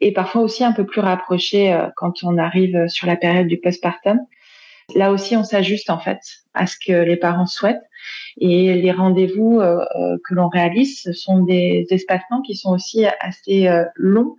[0.00, 3.58] et parfois aussi un peu plus rapproché euh, quand on arrive sur la période du
[3.58, 4.18] postpartum.
[4.94, 6.20] Là aussi, on s'ajuste en fait
[6.54, 7.82] à ce que les parents souhaitent.
[8.38, 9.84] Et les rendez-vous euh,
[10.26, 14.36] que l'on réalise, ce sont des espacements qui sont aussi assez longs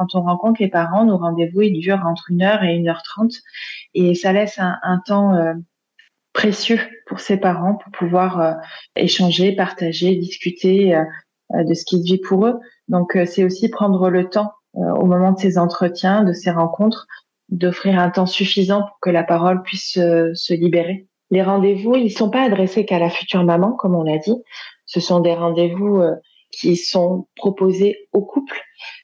[0.00, 3.02] quand on rencontre les parents, nos rendez-vous, ils durent entre 1 heure et 1 heure
[3.02, 3.32] 30
[3.92, 5.52] et ça laisse un, temps euh,
[6.32, 8.54] précieux pour ces parents pour pouvoir euh,
[8.96, 12.58] échanger, partager, discuter euh, de ce qui se vit pour eux.
[12.88, 17.06] Donc c'est aussi prendre le temps au moment de ces entretiens, de ces rencontres,
[17.50, 21.08] d'offrir un temps suffisant pour que la parole puisse se libérer.
[21.30, 24.36] Les rendez-vous, ils sont pas adressés qu'à la future maman, comme on l'a dit.
[24.86, 26.02] Ce sont des rendez-vous
[26.52, 28.60] qui sont proposés aux couples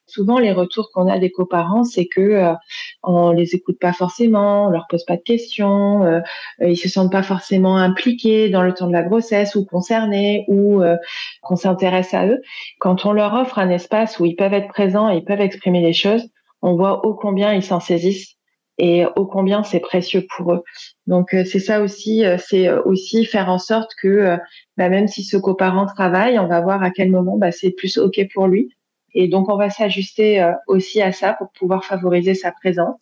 [0.06, 2.54] souvent les retours qu'on a des coparents, c'est que euh,
[3.02, 6.20] on les écoute pas forcément, on leur pose pas de questions, euh,
[6.62, 10.44] euh, ils se sentent pas forcément impliqués dans le temps de la grossesse ou concernés
[10.48, 10.96] ou euh,
[11.42, 12.40] qu'on s'intéresse à eux.
[12.80, 15.80] Quand on leur offre un espace où ils peuvent être présents et ils peuvent exprimer
[15.80, 16.28] les choses,
[16.62, 18.34] on voit ô combien ils s'en saisissent
[18.78, 20.62] et ô combien c'est précieux pour eux.
[21.06, 24.36] Donc c'est ça aussi, c'est aussi faire en sorte que
[24.76, 27.96] bah, même si ce coparent travaille, on va voir à quel moment bah, c'est plus
[27.96, 28.75] ok pour lui
[29.16, 33.00] et donc, on va s'ajuster euh, aussi à ça pour pouvoir favoriser sa présence.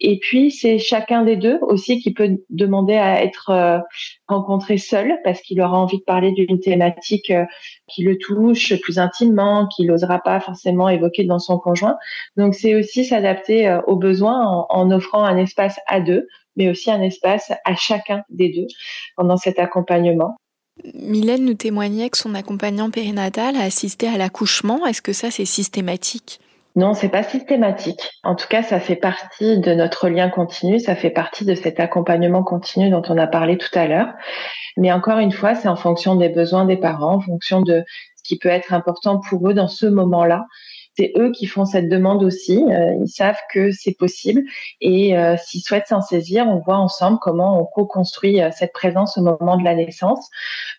[0.00, 3.78] Et puis, c'est chacun des deux aussi qui peut demander à être euh,
[4.26, 7.44] rencontré seul parce qu'il aura envie de parler d'une thématique euh,
[7.86, 11.96] qui le touche plus intimement, qu'il n'osera pas forcément évoquer dans son conjoint.
[12.36, 16.90] Donc, c'est aussi s'adapter aux besoins en, en, offrant un espace à deux, mais aussi
[16.90, 18.66] un espace à chacun des deux
[19.16, 20.36] pendant cet accompagnement.
[20.94, 24.86] Mylène nous témoignait que son accompagnant périnatal a assisté à l'accouchement.
[24.86, 26.40] Est-ce que ça, c'est systématique?
[26.76, 28.08] Non, c'est pas systématique.
[28.22, 31.80] En tout cas, ça fait partie de notre lien continu, ça fait partie de cet
[31.80, 34.12] accompagnement continu dont on a parlé tout à l'heure.
[34.76, 37.82] Mais encore une fois, c'est en fonction des besoins des parents, en fonction de
[38.16, 40.46] ce qui peut être important pour eux dans ce moment-là
[40.98, 42.64] c'est eux qui font cette demande aussi.
[42.68, 44.42] Euh, ils savent que c'est possible
[44.80, 49.16] et euh, s'ils souhaitent s'en saisir, on voit ensemble comment on co-construit euh, cette présence
[49.16, 50.28] au moment de la naissance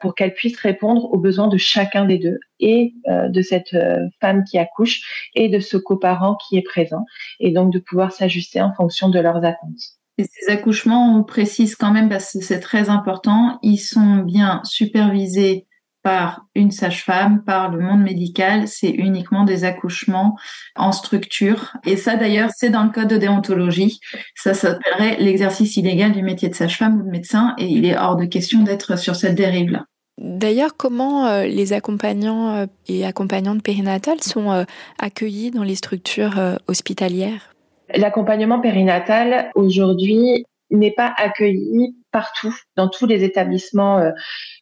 [0.02, 3.76] pour qu'elle puisse répondre aux besoins de chacun des deux et de cette
[4.20, 7.06] femme qui accouche et de ce coparent qui est présent
[7.40, 10.00] et donc de pouvoir s'ajuster en fonction de leurs attentes.
[10.18, 15.69] Ces accouchements, on précise quand même parce que c'est très important, ils sont bien supervisés
[16.10, 20.36] par une sage-femme, par le monde médical, c'est uniquement des accouchements
[20.76, 21.74] en structure.
[21.86, 24.00] Et ça, d'ailleurs, c'est dans le code de déontologie.
[24.34, 28.16] Ça s'appellerait l'exercice illégal du métier de sage-femme ou de médecin, et il est hors
[28.16, 29.86] de question d'être sur cette dérive-là.
[30.18, 34.64] D'ailleurs, comment euh, les accompagnants euh, et accompagnantes périnatales sont euh,
[34.98, 37.54] accueillis dans les structures hospitalières?
[37.94, 44.12] L'accompagnement périnatal, aujourd'hui, n'est pas accueilli partout, dans tous les établissements euh,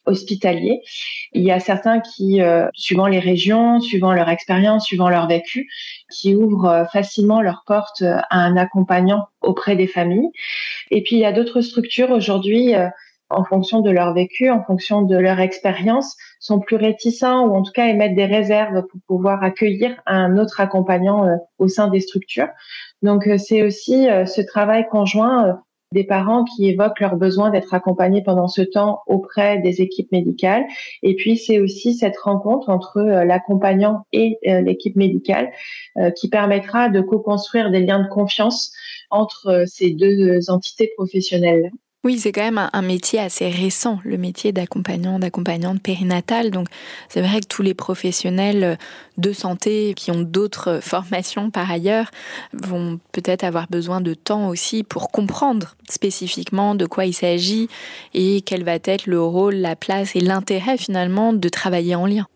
[0.06, 0.80] hospitaliers.
[1.32, 5.68] Il y a certains qui, euh, suivant les régions, suivant leur expérience, suivant leur vécu,
[6.10, 10.30] qui ouvrent euh, facilement leurs portes à un accompagnant auprès des familles.
[10.90, 12.74] Et puis il y a d'autres structures aujourd'hui
[13.30, 17.62] en fonction de leur vécu, en fonction de leur expérience, sont plus réticents ou en
[17.62, 21.26] tout cas émettent des réserves pour pouvoir accueillir un autre accompagnant
[21.58, 22.48] au sein des structures.
[23.02, 25.60] Donc c'est aussi ce travail conjoint
[25.92, 30.66] des parents qui évoquent leur besoin d'être accompagnés pendant ce temps auprès des équipes médicales.
[31.02, 35.50] Et puis, c'est aussi cette rencontre entre euh, l'accompagnant et euh, l'équipe médicale
[35.96, 38.72] euh, qui permettra de co-construire des liens de confiance
[39.10, 41.70] entre ces deux entités professionnelles.
[42.04, 46.52] Oui, c'est quand même un, métier assez récent, le métier d'accompagnant, d'accompagnante périnatale.
[46.52, 46.68] Donc,
[47.08, 48.78] c'est vrai que tous les professionnels
[49.16, 52.12] de santé qui ont d'autres formations par ailleurs
[52.52, 57.68] vont peut-être avoir besoin de temps aussi pour comprendre spécifiquement de quoi il s'agit
[58.14, 62.28] et quel va être le rôle, la place et l'intérêt finalement de travailler en lien.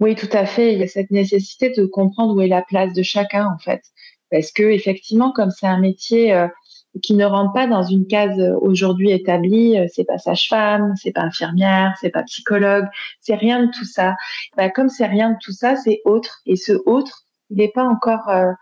[0.00, 0.72] Oui, tout à fait.
[0.72, 3.82] Il y a cette nécessité de comprendre où est la place de chacun, en fait.
[4.30, 6.48] Parce que, effectivement, comme c'est un métier euh,
[7.02, 9.78] qui ne rentrent pas dans une case euh, aujourd'hui établie.
[9.78, 12.86] Euh, c'est pas sage-femme, c'est pas infirmière, c'est pas psychologue,
[13.20, 14.16] c'est rien de tout ça.
[14.56, 16.40] Bah, comme c'est rien de tout ça, c'est autre.
[16.46, 18.52] Et ce autre, il n'est pas encore euh,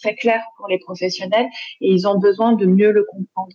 [0.00, 1.46] très clair pour les professionnels
[1.80, 3.52] et ils ont besoin de mieux le comprendre.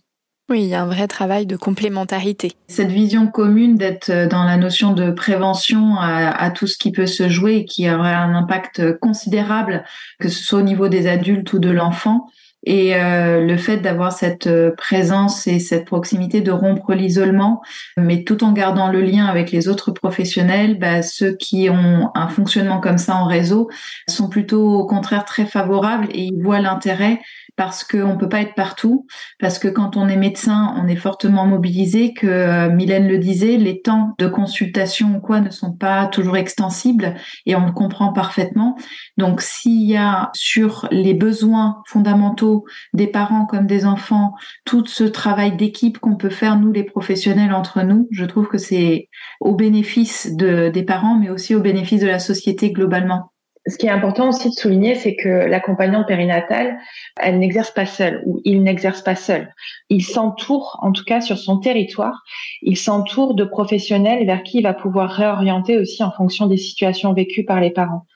[0.48, 2.52] Oui, il y a un vrai travail de complémentarité.
[2.68, 7.08] Cette vision commune d'être dans la notion de prévention à, à, tout ce qui peut
[7.08, 9.82] se jouer et qui aurait un impact considérable,
[10.20, 12.28] que ce soit au niveau des adultes ou de l'enfant,
[12.66, 17.62] et euh, le fait d'avoir cette euh, présence et cette proximité de rompre l'isolement,
[17.96, 22.28] mais tout en gardant le lien avec les autres professionnels, bah, ceux qui ont un
[22.28, 23.70] fonctionnement comme ça en réseau
[24.08, 27.20] sont plutôt au contraire très favorables et ils voient l'intérêt
[27.56, 29.06] parce qu'on ne peut pas être partout,
[29.40, 33.56] parce que quand on est médecin, on est fortement mobilisé, que euh, Mylène le disait,
[33.56, 37.14] les temps de consultation ou quoi ne sont pas toujours extensibles
[37.46, 38.76] et on le comprend parfaitement.
[39.16, 42.55] Donc s'il y a sur les besoins fondamentaux
[42.92, 47.52] des parents comme des enfants, tout ce travail d'équipe qu'on peut faire, nous les professionnels
[47.52, 49.08] entre nous, je trouve que c'est
[49.40, 53.32] au bénéfice de, des parents, mais aussi au bénéfice de la société globalement
[53.68, 56.78] ce qui est important aussi de souligner, c'est que l'accompagnante périnatale,
[57.20, 59.52] elle n'exerce pas seule ou il n'exerce pas seul.
[59.88, 62.22] Il s'entoure, en tout cas sur son territoire,
[62.62, 67.12] il s'entoure de professionnels vers qui il va pouvoir réorienter aussi en fonction des situations
[67.12, 68.06] vécues par les parents.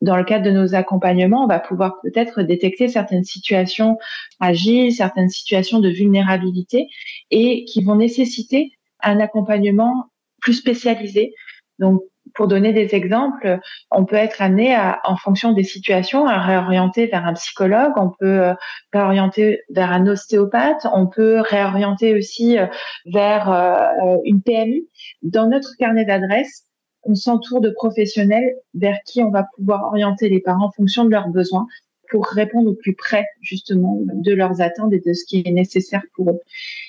[0.00, 3.98] Dans le cadre de nos accompagnements, on va pouvoir peut-être détecter certaines situations
[4.40, 6.88] agiles, certaines situations de vulnérabilité
[7.30, 10.06] et qui vont nécessiter un accompagnement
[10.40, 11.32] plus spécialisé.
[11.78, 12.02] Donc,
[12.36, 13.58] pour donner des exemples,
[13.90, 18.10] on peut être amené à, en fonction des situations, à réorienter vers un psychologue, on
[18.10, 18.54] peut euh,
[18.92, 22.66] réorienter vers un ostéopathe, on peut réorienter aussi euh,
[23.06, 24.84] vers euh, une PMU.
[25.22, 26.64] Dans notre carnet d'adresses,
[27.04, 31.10] on s'entoure de professionnels vers qui on va pouvoir orienter les parents en fonction de
[31.10, 31.66] leurs besoins
[32.10, 36.02] pour répondre au plus près justement de leurs attentes et de ce qui est nécessaire
[36.14, 36.40] pour eux.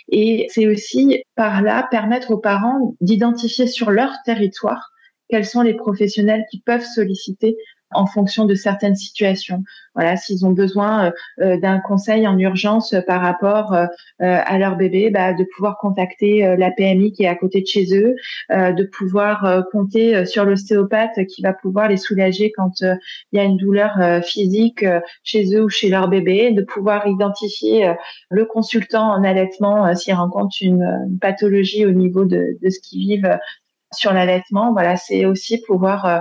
[0.09, 4.91] Et c'est aussi par là permettre aux parents d'identifier sur leur territoire
[5.29, 7.57] quels sont les professionnels qui peuvent solliciter
[7.91, 9.63] en fonction de certaines situations.
[9.95, 11.11] Voilà, s'ils ont besoin euh,
[11.41, 13.85] euh, d'un conseil en urgence par rapport euh,
[14.19, 17.97] à leur bébé, bah, de pouvoir contacter la PMI qui est à côté de chez
[17.97, 18.15] eux,
[18.49, 22.97] de pouvoir compter sur l'ostéopathe qui va pouvoir les soulager quand il
[23.33, 24.85] y a une douleur physique
[25.23, 27.93] chez eux ou chez leur bébé, de pouvoir identifier
[28.29, 33.37] le consultant en allaitement s'il rencontre une, pathologie au niveau de, de ce qu'ils vivent
[33.93, 34.71] sur l'allaitement.
[34.73, 36.19] Voilà, c'est aussi pouvoir euh,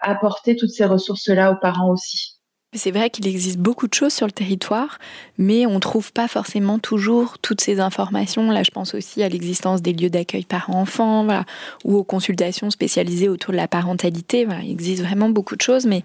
[0.00, 2.34] apporter toutes ces ressources-là aux parents aussi.
[2.76, 4.98] C'est vrai qu'il existe beaucoup de choses sur le territoire,
[5.38, 8.50] mais on ne trouve pas forcément toujours toutes ces informations.
[8.50, 11.44] Là, je pense aussi à l'existence des lieux d'accueil parents-enfants, voilà,
[11.84, 14.48] ou aux consultations spécialisées autour de la parentalité.
[14.64, 16.02] Il existe vraiment beaucoup de choses, mais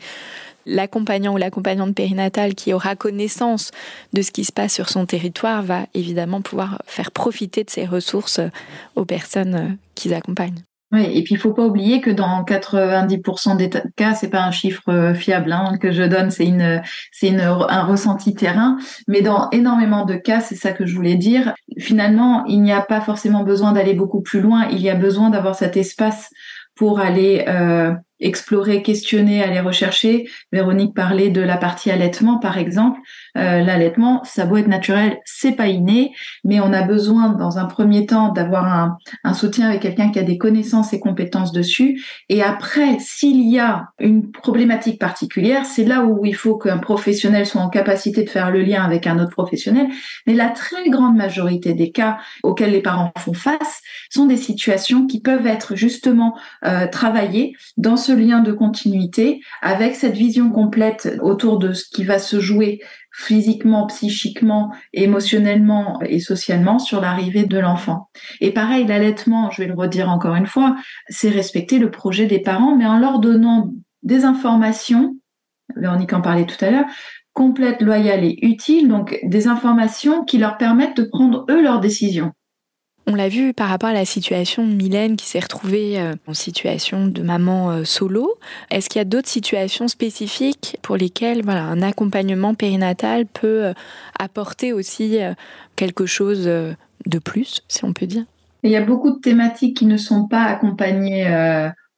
[0.67, 3.71] l'accompagnant ou l'accompagnante périnatale qui aura connaissance
[4.13, 7.85] de ce qui se passe sur son territoire va évidemment pouvoir faire profiter de ces
[7.85, 8.41] ressources
[8.95, 10.63] aux personnes qu'ils accompagnent.
[10.91, 14.49] Oui, et puis il faut pas oublier que dans 90% des cas, c'est pas un
[14.49, 18.77] chiffre euh, fiable hein, que je donne, c'est une, c'est une, un ressenti terrain.
[19.07, 21.53] Mais dans énormément de cas, c'est ça que je voulais dire.
[21.77, 24.67] Finalement, il n'y a pas forcément besoin d'aller beaucoup plus loin.
[24.71, 26.31] Il y a besoin d'avoir cet espace
[26.79, 30.29] pour aller euh, explorer, questionner, aller rechercher.
[30.51, 32.99] Véronique parlait de la partie allaitement, par exemple.
[33.37, 36.13] Euh, l'allaitement, ça doit être naturel, c'est pas inné,
[36.43, 38.65] mais on a besoin, dans un premier temps, d'avoir
[39.23, 42.03] un, soutien avec quelqu'un qui a des connaissances et compétences dessus.
[42.27, 47.45] Et après, s'il y a une problématique particulière, c'est là où il faut qu'un professionnel
[47.45, 49.87] soit en capacité de faire le lien avec un autre professionnel.
[50.27, 55.05] Mais la très grande majorité des cas auxquels les parents font face sont des situations
[55.07, 61.17] qui peuvent être justement euh, travaillées dans ce lien de continuité avec cette vision complète
[61.21, 67.57] autour de ce qui va se jouer physiquement, psychiquement, émotionnellement et socialement sur l'arrivée de
[67.57, 68.09] l'enfant.
[68.41, 70.75] Et pareil, l'allaitement, je vais le redire encore une fois,
[71.07, 73.71] c'est respecter le projet des parents, mais en leur donnant
[74.03, 75.15] des informations,
[75.75, 76.85] Véronique en parlait tout à l'heure,
[77.33, 82.31] complètes, loyales et utiles, donc des informations qui leur permettent de prendre eux leurs décisions.
[83.11, 86.35] On l'a vu par rapport à la situation de Mylène qui s'est retrouvée euh, en
[86.35, 88.35] situation de maman euh, solo.
[88.69, 93.73] Est-ce qu'il y a d'autres situations spécifiques pour lesquelles voilà, un accompagnement périnatal peut euh,
[94.19, 95.17] apporter aussi
[95.75, 98.25] quelque chose de plus, si on peut dire?
[98.61, 101.25] Il y a beaucoup de thématiques qui ne sont pas accompagnées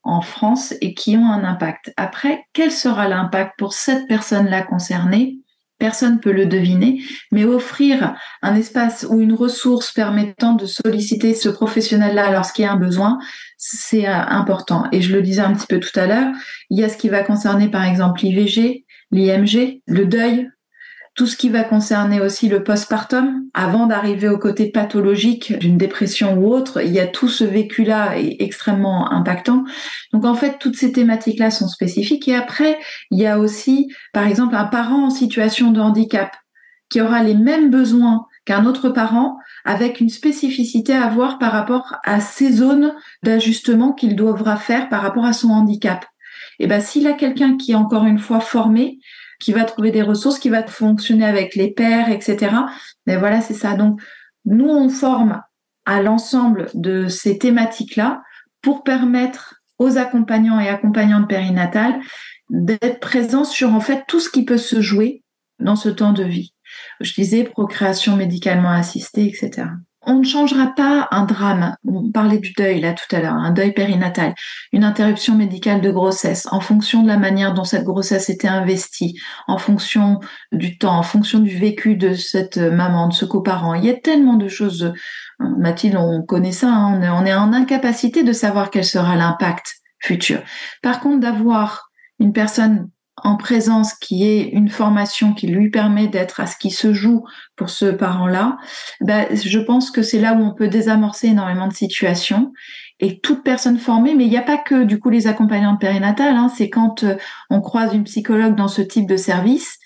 [0.03, 1.91] en France et qui ont un impact.
[1.97, 5.39] Après, quel sera l'impact pour cette personne-là concernée?
[5.81, 8.13] Personne ne peut le deviner, mais offrir
[8.43, 13.17] un espace ou une ressource permettant de solliciter ce professionnel-là lorsqu'il y a un besoin,
[13.57, 14.85] c'est euh, important.
[14.91, 16.31] Et je le disais un petit peu tout à l'heure,
[16.69, 20.51] il y a ce qui va concerner par exemple l'IVG, l'IMG, le deuil,
[21.15, 26.37] tout ce qui va concerner aussi le postpartum, avant d'arriver au côté pathologique d'une dépression
[26.37, 29.65] ou autre, il y a tout ce vécu-là extrêmement impactant.
[30.13, 32.27] Donc en fait, toutes ces thématiques-là sont spécifiques.
[32.29, 32.79] Et après,
[33.11, 36.35] il y a aussi, par exemple, un parent en situation de handicap
[36.89, 41.97] qui aura les mêmes besoins qu'un autre parent avec une spécificité à voir par rapport
[42.05, 42.93] à ces zones
[43.23, 46.05] d'ajustement qu'il devra faire par rapport à son handicap.
[46.59, 48.99] Et ben s'il a quelqu'un qui est encore une fois formé,
[49.41, 52.55] qui va trouver des ressources, qui va fonctionner avec les pairs, etc.
[53.07, 53.75] Mais voilà, c'est ça.
[53.75, 53.99] Donc
[54.45, 55.41] nous on forme
[55.85, 58.21] à l'ensemble de ces thématiques-là
[58.61, 61.99] pour permettre aux accompagnants et accompagnantes périnatales
[62.49, 65.23] d'être présents sur en fait tout ce qui peut se jouer
[65.59, 66.53] dans ce temps de vie.
[66.99, 69.67] Je disais procréation médicalement assistée, etc.
[70.03, 71.75] On ne changera pas un drame.
[71.85, 74.33] On parlait du deuil là tout à l'heure, un deuil périnatal,
[74.71, 79.19] une interruption médicale de grossesse en fonction de la manière dont cette grossesse était investie,
[79.47, 80.19] en fonction
[80.51, 83.75] du temps, en fonction du vécu de cette maman, de ce coparent.
[83.75, 84.91] Il y a tellement de choses.
[85.39, 86.69] Mathilde, on connaît ça.
[86.69, 86.99] Hein.
[87.13, 90.41] on, est, en incapacité de savoir quel sera l'impact futur.
[90.81, 96.39] Par contre, d'avoir une personne en présence qui ait une formation qui lui permet d'être
[96.39, 98.57] à ce qui se joue pour ce parent-là,
[99.01, 102.51] ben, je pense que c'est là où on peut désamorcer énormément de situations.
[102.99, 106.35] Et toute personne formée, mais il n'y a pas que du coup les accompagnantes périnatales,
[106.35, 107.15] hein, c'est quand euh,
[107.49, 109.77] on croise une psychologue dans ce type de service,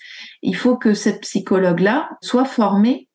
[0.42, 3.08] il faut que cette psychologue-là soit formée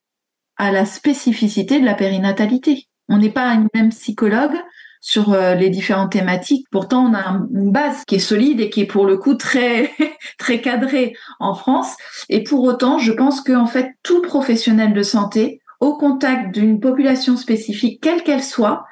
[0.58, 2.88] à la spécificité de la périnatalité.
[3.10, 4.58] On n'est pas une même psychologue
[5.02, 6.68] sur euh, les différentes thématiques.
[6.72, 9.92] Pourtant, on a une base qui est solide et qui est pour le coup très
[10.38, 11.98] très cadrée en France.
[12.30, 16.80] Et pour autant, je pense que en fait, tout professionnel de santé au contact d'une
[16.80, 18.86] population spécifique, quelle qu'elle soit,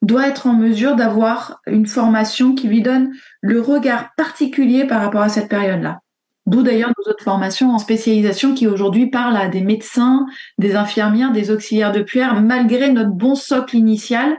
[0.00, 5.22] doit être en mesure d'avoir une formation qui lui donne le regard particulier par rapport
[5.22, 5.98] à cette période-là.
[6.46, 10.26] D'où d'ailleurs nos autres formations en spécialisation qui aujourd'hui parlent à des médecins,
[10.58, 14.36] des infirmières, des auxiliaires de puère, malgré notre bon socle initial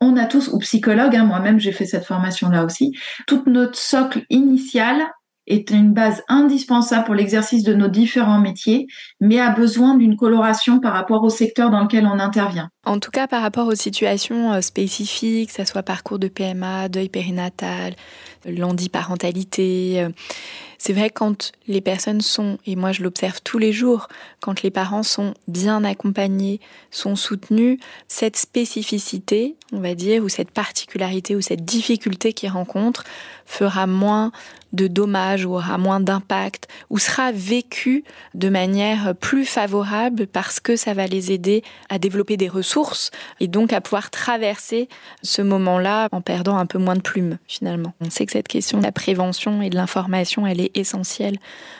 [0.00, 2.92] on a tous, ou psychologues, hein, moi-même j'ai fait cette formation-là aussi,
[3.26, 5.06] toute notre socle initial
[5.46, 8.86] est une base indispensable pour l'exercice de nos différents métiers,
[9.20, 12.68] mais a besoin d'une coloration par rapport au secteur dans lequel on intervient.
[12.84, 16.88] En tout cas, par rapport aux situations euh, spécifiques, que ce soit parcours de PMA,
[16.88, 17.94] deuil périnatal,
[18.44, 20.10] l'handiparentalité, euh,
[20.78, 24.08] c'est vrai quand les personnes sont, et moi je l'observe tous les jours,
[24.40, 26.60] quand les parents sont bien accompagnés,
[26.90, 33.04] sont soutenus, cette spécificité, on va dire, ou cette particularité ou cette difficulté qu'ils rencontrent
[33.46, 34.32] fera moins
[34.72, 38.04] de dommages ou aura moins d'impact ou sera vécu
[38.34, 43.48] de manière plus favorable parce que ça va les aider à développer des ressources et
[43.48, 44.88] donc à pouvoir traverser
[45.22, 47.94] ce moment-là en perdant un peu moins de plumes finalement.
[48.00, 51.38] On sait que cette question de la prévention et de l'information, elle est essentielle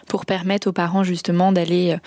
[0.09, 1.99] pour permettre aux parents justement d'aller euh,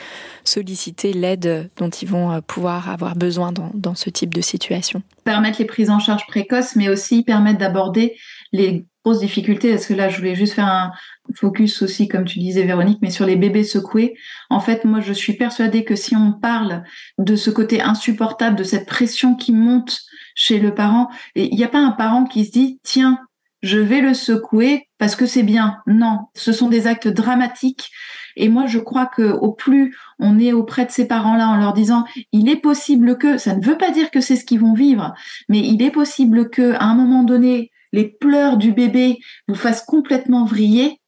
[0.43, 5.01] solliciter l'aide dont ils vont euh, pouvoir avoir besoin dans, dans ce type de situation.
[5.24, 8.15] Permettre les prises en charge précoces, mais aussi permettre d'aborder
[8.52, 10.91] les grosses difficultés, parce que là, je voulais juste faire un
[11.36, 14.16] focus aussi, comme tu disais, Véronique, mais sur les bébés secoués.
[14.50, 16.84] En fait, moi, je suis persuadée que si on parle
[17.18, 20.02] de ce côté insupportable, de cette pression qui monte
[20.36, 23.20] chez le parent, il n'y a pas un parent qui se dit, tiens,
[23.62, 25.78] je vais le secouer parce que c'est bien.
[25.86, 27.91] Non, ce sont des actes dramatiques.
[28.36, 31.74] Et moi, je crois que au plus on est auprès de ces parents-là en leur
[31.74, 34.74] disant, il est possible que, ça ne veut pas dire que c'est ce qu'ils vont
[34.74, 35.14] vivre,
[35.50, 39.84] mais il est possible que, à un moment donné, les pleurs du bébé vous fassent
[39.84, 41.00] complètement vriller,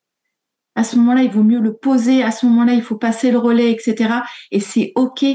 [0.75, 3.37] à ce moment-là, il vaut mieux le poser, à ce moment-là, il faut passer le
[3.37, 4.21] relais, etc.
[4.51, 5.25] Et c'est OK.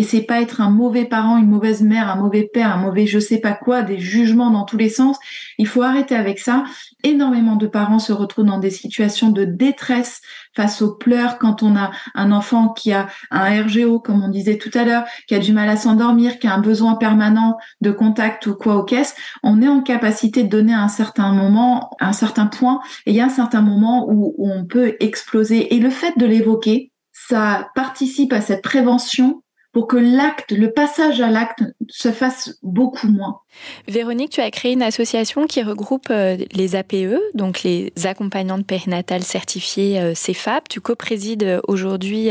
[0.00, 3.06] Et c'est pas être un mauvais parent, une mauvaise mère, un mauvais père, un mauvais
[3.06, 5.18] je sais pas quoi, des jugements dans tous les sens.
[5.58, 6.64] Il faut arrêter avec ça.
[7.04, 10.22] Énormément de parents se retrouvent dans des situations de détresse
[10.56, 14.56] face aux pleurs quand on a un enfant qui a un RGO, comme on disait
[14.56, 17.90] tout à l'heure, qui a du mal à s'endormir, qui a un besoin permanent de
[17.90, 19.14] contact ou quoi aux caisses.
[19.42, 23.16] On est en capacité de donner à un certain moment, un certain point, et il
[23.16, 25.74] y a un certain moment où on peut exploser.
[25.74, 29.42] Et le fait de l'évoquer, ça participe à cette prévention
[29.72, 33.40] pour que l'acte, le passage à l'acte se fasse beaucoup moins.
[33.88, 39.22] Véronique, tu as créé une association qui regroupe euh, les APE, donc les accompagnantes périnatales
[39.22, 40.68] certifiées euh, CEFAP.
[40.68, 42.30] Tu co-présides euh, aujourd'hui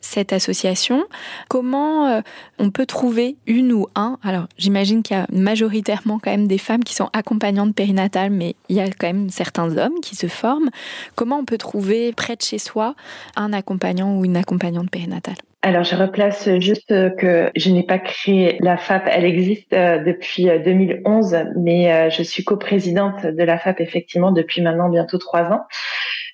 [0.00, 1.04] cette association.
[1.48, 2.22] Comment
[2.58, 6.58] on peut trouver une ou un Alors, j'imagine qu'il y a majoritairement quand même des
[6.58, 10.26] femmes qui sont accompagnantes périnatales, mais il y a quand même certains hommes qui se
[10.26, 10.70] forment.
[11.14, 12.94] Comment on peut trouver près de chez soi
[13.36, 15.36] un accompagnant ou une accompagnante périnatale?
[15.62, 18.97] Alors, je replace juste que je n'ai pas créé la FAP.
[19.06, 24.32] Elle existe euh, depuis 2011, euh, mais euh, je suis coprésidente de la FAP effectivement
[24.32, 25.62] depuis maintenant bientôt trois ans.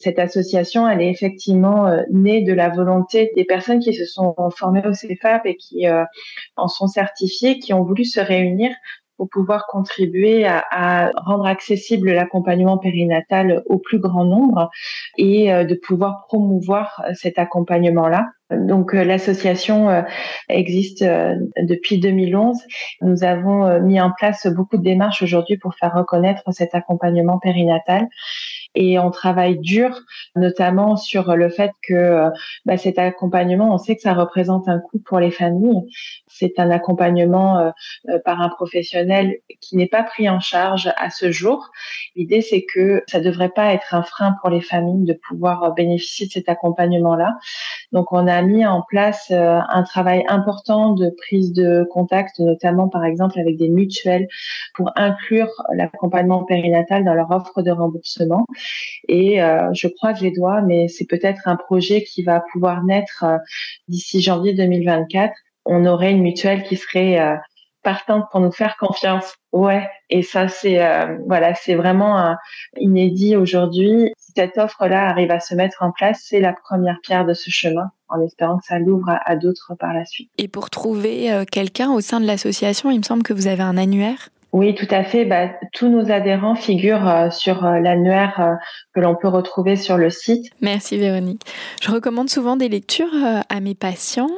[0.00, 4.82] Cette association, elle est effectivement née de la volonté des personnes qui se sont formées
[4.86, 5.86] au CFAP et qui
[6.56, 8.70] en sont certifiées, qui ont voulu se réunir
[9.16, 14.70] pour pouvoir contribuer à, à rendre accessible l'accompagnement périnatal au plus grand nombre
[15.18, 20.04] et de pouvoir promouvoir cet accompagnement-là Donc l'association
[20.48, 22.56] existe depuis 2011.
[23.02, 28.08] Nous avons mis en place beaucoup de démarches aujourd'hui pour faire reconnaître cet accompagnement périnatal
[28.74, 30.00] et on travaille dur,
[30.34, 32.28] notamment sur le fait que
[32.64, 35.82] bah, cet accompagnement, on sait que ça représente un coût pour les familles.
[36.36, 37.70] C'est un accompagnement euh,
[38.08, 41.70] euh, par un professionnel qui n'est pas pris en charge à ce jour.
[42.16, 46.26] L'idée, c'est que ça devrait pas être un frein pour les familles de pouvoir bénéficier
[46.26, 47.36] de cet accompagnement-là.
[47.92, 52.88] Donc, on a mis en place euh, un travail important de prise de contact, notamment
[52.88, 54.28] par exemple avec des mutuelles,
[54.74, 58.46] pour inclure l'accompagnement périnatal dans leur offre de remboursement.
[59.08, 63.24] Et euh, je croise les doigts, mais c'est peut-être un projet qui va pouvoir naître
[63.24, 63.38] euh,
[63.88, 65.32] d'ici janvier 2024.
[65.64, 67.36] On aurait une mutuelle qui serait euh,
[67.82, 69.34] partante pour nous faire confiance.
[69.52, 70.80] Ouais, et ça c'est
[71.26, 72.34] voilà, c'est vraiment
[72.78, 74.12] inédit aujourd'hui.
[74.18, 77.50] Si cette offre-là arrive à se mettre en place, c'est la première pierre de ce
[77.50, 80.30] chemin, en espérant que ça l'ouvre à d'autres par la suite.
[80.38, 83.76] Et pour trouver quelqu'un au sein de l'association, il me semble que vous avez un
[83.76, 84.30] annuaire?
[84.54, 85.24] Oui, tout à fait.
[85.24, 88.54] Bah, tous nos adhérents figurent euh, sur euh, l'annuaire euh,
[88.94, 90.46] que l'on peut retrouver sur le site.
[90.60, 91.42] Merci Véronique.
[91.82, 93.12] Je recommande souvent des lectures
[93.48, 94.30] à mes patients.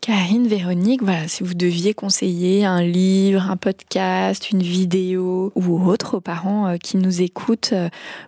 [0.00, 6.16] Karine, Véronique, voilà, si vous deviez conseiller un livre, un podcast, une vidéo ou autre
[6.16, 7.74] aux parents qui nous écoutent,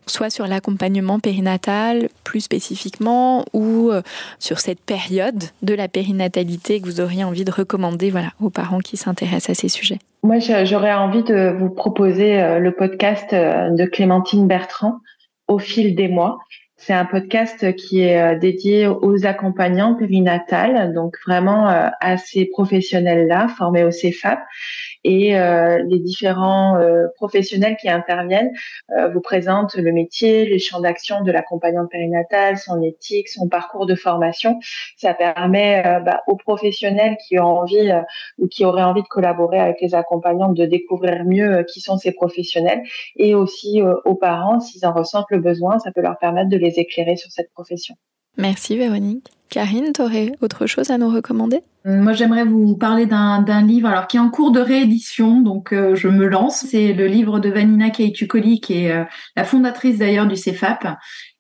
[0.06, 3.90] soit sur l'accompagnement périnatal plus spécifiquement ou
[4.38, 8.80] sur cette période de la périnatalité que vous auriez envie de recommander voilà, aux parents
[8.80, 9.98] qui s'intéressent à ces sujets.
[10.24, 15.00] Moi, j'aurais envie de vous proposer euh, le podcast euh, de Clémentine Bertrand,
[15.48, 16.38] Au fil des mois.
[16.84, 23.46] C'est un podcast qui est euh, dédié aux accompagnants périnatales, donc vraiment à ces professionnels-là
[23.56, 24.40] formés au CEFAP
[25.04, 28.52] et euh, les différents euh, professionnels qui interviennent
[28.96, 33.86] euh, vous présentent le métier, les champs d'action de l'accompagnant périnatal, son éthique, son parcours
[33.86, 34.58] de formation.
[34.96, 37.92] Ça permet bah, aux professionnels qui ont envie
[38.38, 42.12] ou qui auraient envie de collaborer avec les accompagnants de découvrir mieux qui sont ces
[42.12, 42.82] professionnels
[43.16, 46.71] et aussi aux parents, s'ils en ressentent le besoin, ça peut leur permettre de les
[46.78, 47.94] éclairer sur cette profession.
[48.36, 49.28] Merci Véronique.
[49.48, 51.60] Karine, tu aurais autre chose à nous recommander?
[51.84, 55.96] Moi, j'aimerais vous parler d'un livre alors qui est en cours de réédition, donc euh,
[55.96, 56.64] je me lance.
[56.70, 59.04] C'est le livre de Vanina Kaitucoli, qui est euh,
[59.34, 60.86] la fondatrice d'ailleurs du CEFAP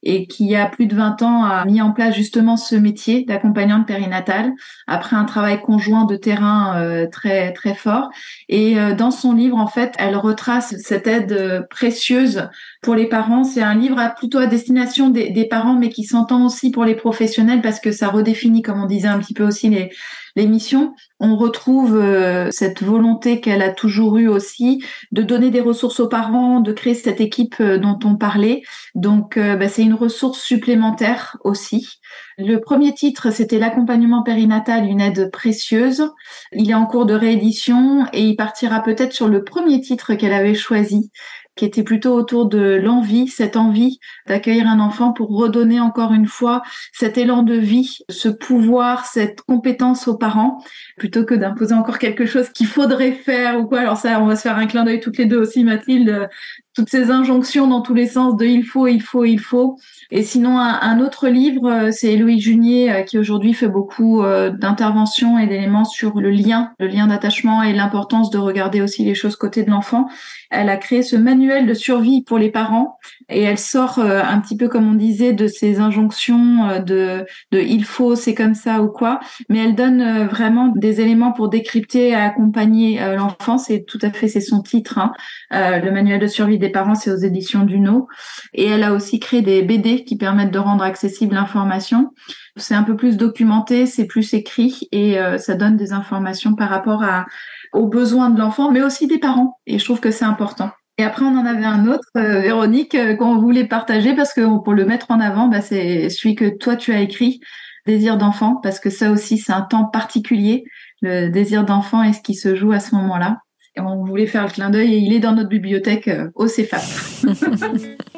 [0.02, 2.74] et qui, il y a plus de 20 ans, a mis en place justement ce
[2.74, 4.52] métier d'accompagnante périnatale
[4.86, 8.10] après un travail conjoint de terrain euh, très très fort.
[8.48, 12.48] Et euh, dans son livre, en fait, elle retrace cette aide euh, précieuse
[12.82, 13.44] pour les parents.
[13.44, 16.84] C'est un livre à, plutôt à destination des, des parents, mais qui s'entend aussi pour
[16.84, 19.90] les professionnels parce que ça redéfinit, comme on disait un petit peu aussi, les,
[20.36, 26.00] l'émission, on retrouve euh, cette volonté qu'elle a toujours eue aussi de donner des ressources
[26.00, 28.62] aux parents, de créer cette équipe euh, dont on parlait.
[28.94, 32.00] Donc, euh, bah, c'est une ressource supplémentaire aussi.
[32.38, 36.10] Le premier titre, c'était l'accompagnement périnatal, une aide précieuse.
[36.52, 40.32] Il est en cours de réédition et il partira peut-être sur le premier titre qu'elle
[40.32, 41.10] avait choisi,
[41.54, 46.26] qui était plutôt autour de l'envie, cette envie d'accueillir un enfant pour redonner encore une
[46.26, 50.62] fois cet élan de vie, ce pouvoir, cette compétence aux parents,
[50.96, 53.80] plutôt que d'imposer encore quelque chose qu'il faudrait faire ou quoi.
[53.80, 56.28] Alors ça, on va se faire un clin d'œil toutes les deux aussi, Mathilde,
[56.74, 59.78] toutes ces injonctions dans tous les sens de il faut, il faut, il faut.
[60.10, 64.50] Et sinon, un, autre livre, euh, c'est Louis Junier euh, qui aujourd'hui fait beaucoup euh,
[64.50, 69.14] d'interventions et d'éléments sur le lien, le lien d'attachement et l'importance de regarder aussi les
[69.14, 70.08] choses côté de l'enfant.
[70.50, 72.98] Elle a créé ce manuel de survie pour les parents
[73.32, 77.84] et elle sort un petit peu comme on disait de ces injonctions de, de il
[77.84, 82.14] faut, c'est comme ça ou quoi, mais elle donne vraiment des éléments pour décrypter et
[82.14, 83.58] accompagner l'enfant.
[83.58, 85.12] C'est tout à fait, c'est son titre, hein.
[85.50, 88.08] le manuel de survie des parents, c'est aux éditions Duno.
[88.54, 92.12] Et elle a aussi créé des BD qui permettent de rendre accessible l'information.
[92.56, 96.68] C'est un peu plus documenté, c'est plus écrit et euh, ça donne des informations par
[96.68, 97.26] rapport à,
[97.72, 99.58] aux besoins de l'enfant, mais aussi des parents.
[99.66, 100.70] Et je trouve que c'est important.
[100.98, 104.62] Et après, on en avait un autre, euh, Véronique, euh, qu'on voulait partager parce que
[104.62, 107.40] pour le mettre en avant, bah, c'est celui que toi tu as écrit,
[107.84, 110.62] Désir d'enfant, parce que ça aussi, c'est un temps particulier,
[111.00, 113.38] le désir d'enfant et ce qui se joue à ce moment-là
[113.78, 116.82] on voulait faire le clin d'œil et il est dans notre bibliothèque euh, au CEFAP.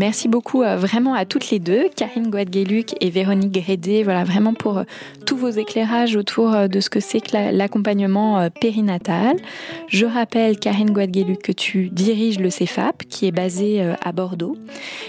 [0.00, 4.54] Merci beaucoup euh, vraiment à toutes les deux, Karine Guadgueluc et Véronique Grédé, voilà vraiment
[4.54, 4.84] pour euh,
[5.26, 9.36] tous vos éclairages autour de ce que c'est que l'accompagnement périnatal.
[9.88, 14.56] Je rappelle, Karine Guadgueluc, que tu diriges le CEFAP qui est basé à Bordeaux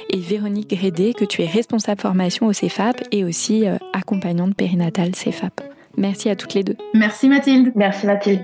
[0.10, 3.64] et Véronique Grédé, que tu es responsable formation au CEFAP et aussi
[3.94, 5.62] accompagnante périnatale CEFAP.
[5.96, 6.76] Merci à toutes les deux.
[6.94, 7.72] Merci Mathilde.
[7.76, 8.44] Merci Mathilde.